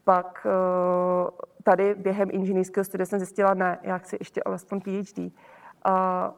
Pak 0.04 0.46
eh, 0.46 1.30
tady 1.62 1.94
během 1.94 2.28
inženýrského 2.32 2.84
studia 2.84 3.06
jsem 3.06 3.18
zjistila, 3.18 3.54
ne, 3.54 3.78
já 3.82 3.98
chci 3.98 4.16
ještě 4.20 4.42
alespoň 4.42 4.80
PhD. 4.80 5.32
A 5.84 6.32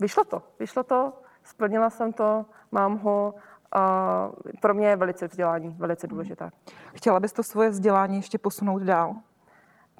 vyšlo 0.00 0.24
to, 0.24 0.42
vyšlo 0.58 0.82
to, 0.82 1.12
splnila 1.42 1.90
jsem 1.90 2.12
to, 2.12 2.46
mám 2.72 2.98
ho 2.98 3.34
a 3.72 4.30
pro 4.60 4.74
mě 4.74 4.88
je 4.88 4.96
velice 4.96 5.28
vzdělání, 5.28 5.76
velice 5.78 6.06
důležité. 6.06 6.50
Chtěla 6.94 7.20
bys 7.20 7.32
to 7.32 7.42
svoje 7.42 7.70
vzdělání 7.70 8.16
ještě 8.16 8.38
posunout 8.38 8.82
dál? 8.82 9.14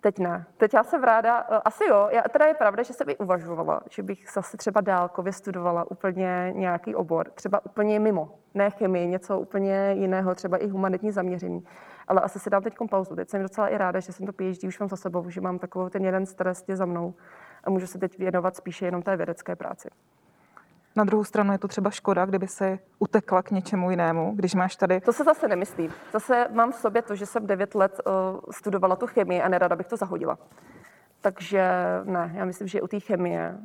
Teď 0.05 0.19
ne. 0.19 0.45
Teď 0.57 0.75
já 0.75 0.85
jsem 0.85 1.03
ráda, 1.03 1.47
eh, 1.51 1.61
asi 1.65 1.85
jo, 1.89 2.09
já, 2.13 2.23
teda 2.23 2.47
je 2.47 2.55
pravda, 2.55 2.83
že 2.83 2.93
jsem 2.93 3.09
i 3.09 3.17
uvažovala, 3.17 3.81
že 3.91 4.03
bych 4.03 4.31
zase 4.35 4.57
třeba 4.57 4.81
dálkově 4.81 5.33
studovala 5.33 5.91
úplně 5.91 6.53
nějaký 6.55 6.95
obor, 6.95 7.31
třeba 7.35 7.65
úplně 7.65 8.01
mimo, 8.01 8.39
ne 8.55 8.71
chemii, 8.71 9.07
něco 9.07 9.39
úplně 9.39 9.93
jiného, 9.93 10.35
třeba 10.35 10.57
i 10.57 10.69
humanitní 10.69 11.11
zaměření 11.11 11.65
ale 12.09 12.21
asi 12.21 12.39
si 12.39 12.51
dám 12.51 12.63
teď 12.63 12.75
pauzu. 12.91 13.17
Teď 13.17 13.29
jsem 13.29 13.43
docela 13.43 13.69
i 13.69 13.79
ráda, 13.79 14.01
že 14.01 14.13
jsem 14.13 14.27
to 14.27 14.33
PhD 14.33 14.65
už 14.65 14.79
mám 14.79 14.89
za 14.89 14.97
sebou, 14.97 15.31
že 15.31 15.41
mám 15.41 15.59
takovou 15.59 15.89
ten 15.89 16.05
jeden 16.05 16.27
stres 16.27 16.65
za 16.69 16.87
mnou 16.87 17.15
a 17.65 17.71
můžu 17.71 17.87
se 17.87 17.99
teď 17.99 18.19
věnovat 18.19 18.57
spíše 18.57 18.85
jenom 18.85 19.03
té 19.03 19.17
vědecké 19.17 19.57
práci. 19.57 19.89
Na 20.97 21.05
druhou 21.05 21.25
stranu 21.25 21.53
je 21.53 21.59
to 21.59 21.69
třeba 21.69 21.91
škoda, 21.91 22.27
kdyby 22.27 22.49
se 22.49 22.79
utekla 22.99 23.43
k 23.43 23.51
něčemu 23.51 23.91
jinému, 23.91 24.33
když 24.35 24.55
máš 24.55 24.77
tady... 24.77 25.01
To 25.01 25.13
se 25.13 25.25
zase 25.25 25.49
nemyslím. 25.49 25.91
Zase 26.13 26.49
mám 26.53 26.73
v 26.73 26.75
sobě 26.75 27.03
to, 27.03 27.15
že 27.15 27.27
jsem 27.27 27.47
devět 27.47 27.75
let 27.75 28.01
uh, 28.07 28.13
studovala 28.51 28.97
tu 28.97 29.07
chemii 29.07 29.43
a 29.43 29.49
nerada 29.49 29.77
bych 29.77 29.87
to 29.87 29.97
zahodila. 29.97 30.39
Takže 31.21 31.71
ne, 32.05 32.33
já 32.35 32.45
myslím, 32.45 32.69
že 32.69 32.83
u 32.83 32.87
té 32.87 33.01
chemie, 33.01 33.59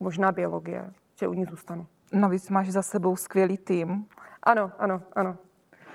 možná 0.00 0.32
biologie, 0.32 0.90
že 1.14 1.28
u 1.28 1.32
ní 1.32 1.44
zůstanu. 1.44 1.86
Navíc 2.12 2.50
máš 2.50 2.70
za 2.70 2.82
sebou 2.82 3.16
skvělý 3.16 3.58
tým. 3.58 4.06
Ano, 4.42 4.72
ano, 4.78 5.02
ano. 5.12 5.36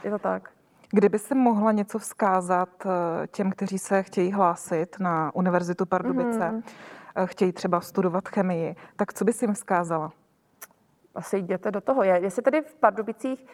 Je 0.04 0.12
to 0.12 0.20
tak. 0.20 0.50
Kdyby 0.92 1.20
se 1.20 1.36
mohla 1.36 1.72
něco 1.72 2.00
vzkázat 2.00 2.70
eh, 2.86 3.28
těm, 3.28 3.52
kteří 3.52 3.80
se 3.80 4.04
chtějí 4.04 4.32
hlásit 4.32 5.00
na 5.00 5.36
Univerzitu 5.36 5.86
Pardubice, 5.86 6.52
mm. 6.52 6.64
chtějí 7.26 7.52
třeba 7.52 7.82
studovat 7.82 8.28
chemii, 8.28 8.76
tak 8.96 9.14
co 9.14 9.26
bys 9.26 9.42
jim 9.42 9.54
vzkázala? 9.54 10.12
Asi 11.16 11.38
jděte 11.38 11.72
do 11.72 11.82
toho. 11.82 12.04
Jestli 12.04 12.42
tedy 12.42 12.62
v 12.62 12.76
Pardubicích 12.76 13.46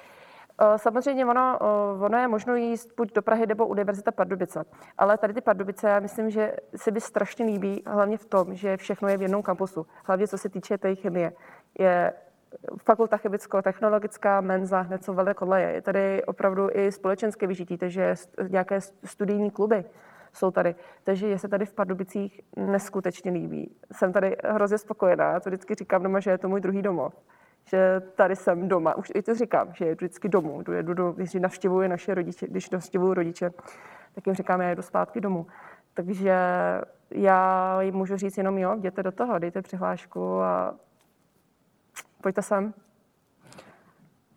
eh, 0.61 0.77
Samozřejmě 0.77 1.25
ono, 1.25 1.59
ono 2.05 2.17
je 2.17 2.27
možno 2.27 2.55
jíst 2.55 2.89
buď 2.97 3.13
do 3.13 3.21
Prahy 3.21 3.45
nebo 3.45 3.67
Univerzita 3.67 4.11
Pardubice. 4.11 4.65
Ale 4.97 5.17
tady 5.17 5.33
ty 5.33 5.41
Pardubice, 5.41 5.89
já 5.89 5.99
myslím, 5.99 6.29
že 6.29 6.55
se 6.75 6.91
by 6.91 7.01
strašně 7.01 7.45
líbí, 7.45 7.83
hlavně 7.85 8.17
v 8.17 8.25
tom, 8.25 8.55
že 8.55 8.77
všechno 8.77 9.09
je 9.09 9.17
v 9.17 9.21
jednom 9.21 9.43
kampusu. 9.43 9.85
Hlavně 10.03 10.27
co 10.27 10.37
se 10.37 10.49
týče 10.49 10.77
té 10.77 10.95
chemie. 10.95 11.33
Je 11.79 12.13
fakulta 12.83 13.17
chemicko-technologická, 13.17 14.41
menza, 14.41 14.81
hned 14.81 15.03
jsou 15.03 15.13
velké 15.13 15.33
koleje. 15.33 15.71
Je 15.71 15.81
tady 15.81 16.23
opravdu 16.25 16.69
i 16.71 16.91
společenské 16.91 17.47
vyžití, 17.47 17.77
takže 17.77 18.15
nějaké 18.49 18.81
studijní 19.03 19.51
kluby 19.51 19.85
jsou 20.33 20.51
tady. 20.51 20.75
Takže 21.03 21.27
je 21.27 21.39
se 21.39 21.47
tady 21.47 21.65
v 21.65 21.73
Pardubicích 21.73 22.41
neskutečně 22.57 23.31
líbí. 23.31 23.75
Jsem 23.91 24.13
tady 24.13 24.35
hrozně 24.43 24.77
spokojená. 24.77 25.39
To 25.39 25.49
vždycky 25.49 25.75
říkám 25.75 26.03
doma, 26.03 26.19
že 26.19 26.31
je 26.31 26.37
to 26.37 26.49
můj 26.49 26.61
druhý 26.61 26.81
domov. 26.81 27.13
Že 27.69 28.01
tady 28.15 28.35
jsem 28.35 28.67
doma. 28.67 28.95
Už 28.95 29.11
i 29.15 29.21
to 29.21 29.35
říkám, 29.35 29.73
že 29.73 29.85
jedu 29.85 29.95
vždycky 29.95 30.29
domů. 30.29 30.63
Jedu 30.71 30.93
do, 30.93 31.11
když 31.11 31.33
navštěvuji 31.33 31.89
naše 31.89 32.15
rodiče, 32.15 32.47
když 32.47 32.69
navštěvuji 32.69 33.13
rodiče, 33.13 33.49
tak 34.15 34.27
jim 34.27 34.35
říkám, 34.35 34.61
já 34.61 34.69
jedu 34.69 34.81
zpátky 34.81 35.21
domů. 35.21 35.47
Takže 35.93 36.35
já 37.11 37.81
jim 37.81 37.95
můžu 37.95 38.17
říct 38.17 38.37
jenom 38.37 38.57
jo, 38.57 38.75
jděte 38.77 39.03
do 39.03 39.11
toho, 39.11 39.39
dejte 39.39 39.61
přihlášku 39.61 40.41
a 40.41 40.75
Pojďte 42.21 42.41
sem. 42.41 42.73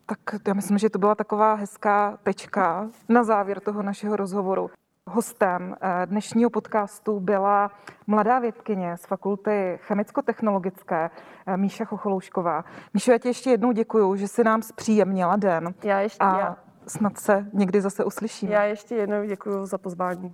Tak 0.05 0.19
já 0.47 0.53
myslím, 0.53 0.77
že 0.77 0.89
to 0.89 0.99
byla 0.99 1.15
taková 1.15 1.53
hezká 1.53 2.17
tečka 2.23 2.89
na 3.09 3.23
závěr 3.23 3.59
toho 3.59 3.83
našeho 3.83 4.15
rozhovoru. 4.15 4.69
Hostem 5.11 5.75
eh, 5.81 6.05
dnešního 6.05 6.49
podcastu 6.49 7.19
byla 7.19 7.71
mladá 8.07 8.39
vědkyně 8.39 8.97
z 8.97 9.05
fakulty 9.05 9.79
chemicko-technologické 9.81 11.09
eh, 11.45 11.57
Míša 11.57 11.85
Chocholoušková. 11.85 12.65
Míšo, 12.93 13.11
já 13.11 13.17
ti 13.17 13.27
ještě 13.27 13.49
jednou 13.49 13.71
děkuji, 13.71 14.15
že 14.15 14.27
jsi 14.27 14.43
nám 14.43 14.61
zpříjemnila 14.61 15.35
den. 15.35 15.73
Já 15.83 15.99
ještě, 15.99 16.17
a 16.19 16.39
já, 16.39 16.57
snad 16.87 17.17
se 17.17 17.45
někdy 17.53 17.81
zase 17.81 18.05
uslyšíme. 18.05 18.53
já 18.53 18.63
ještě 18.63 18.95
jednou 18.95 19.23
děkuji 19.23 19.65
za 19.65 19.77
pozvání. 19.77 20.33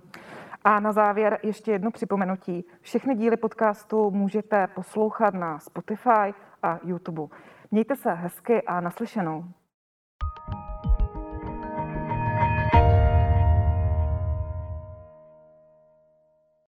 A 0.64 0.80
na 0.80 0.92
závěr 0.92 1.38
ještě 1.42 1.72
jedno 1.72 1.90
připomenutí. 1.90 2.64
Všechny 2.80 3.14
díly 3.14 3.36
podcastu 3.36 4.10
můžete 4.10 4.66
poslouchat 4.66 5.34
na 5.34 5.58
Spotify 5.58 6.34
a 6.62 6.78
YouTube. 6.84 7.36
Mějte 7.70 7.96
se 7.96 8.12
hezky 8.12 8.62
a 8.62 8.80
naslyšenou. 8.80 9.44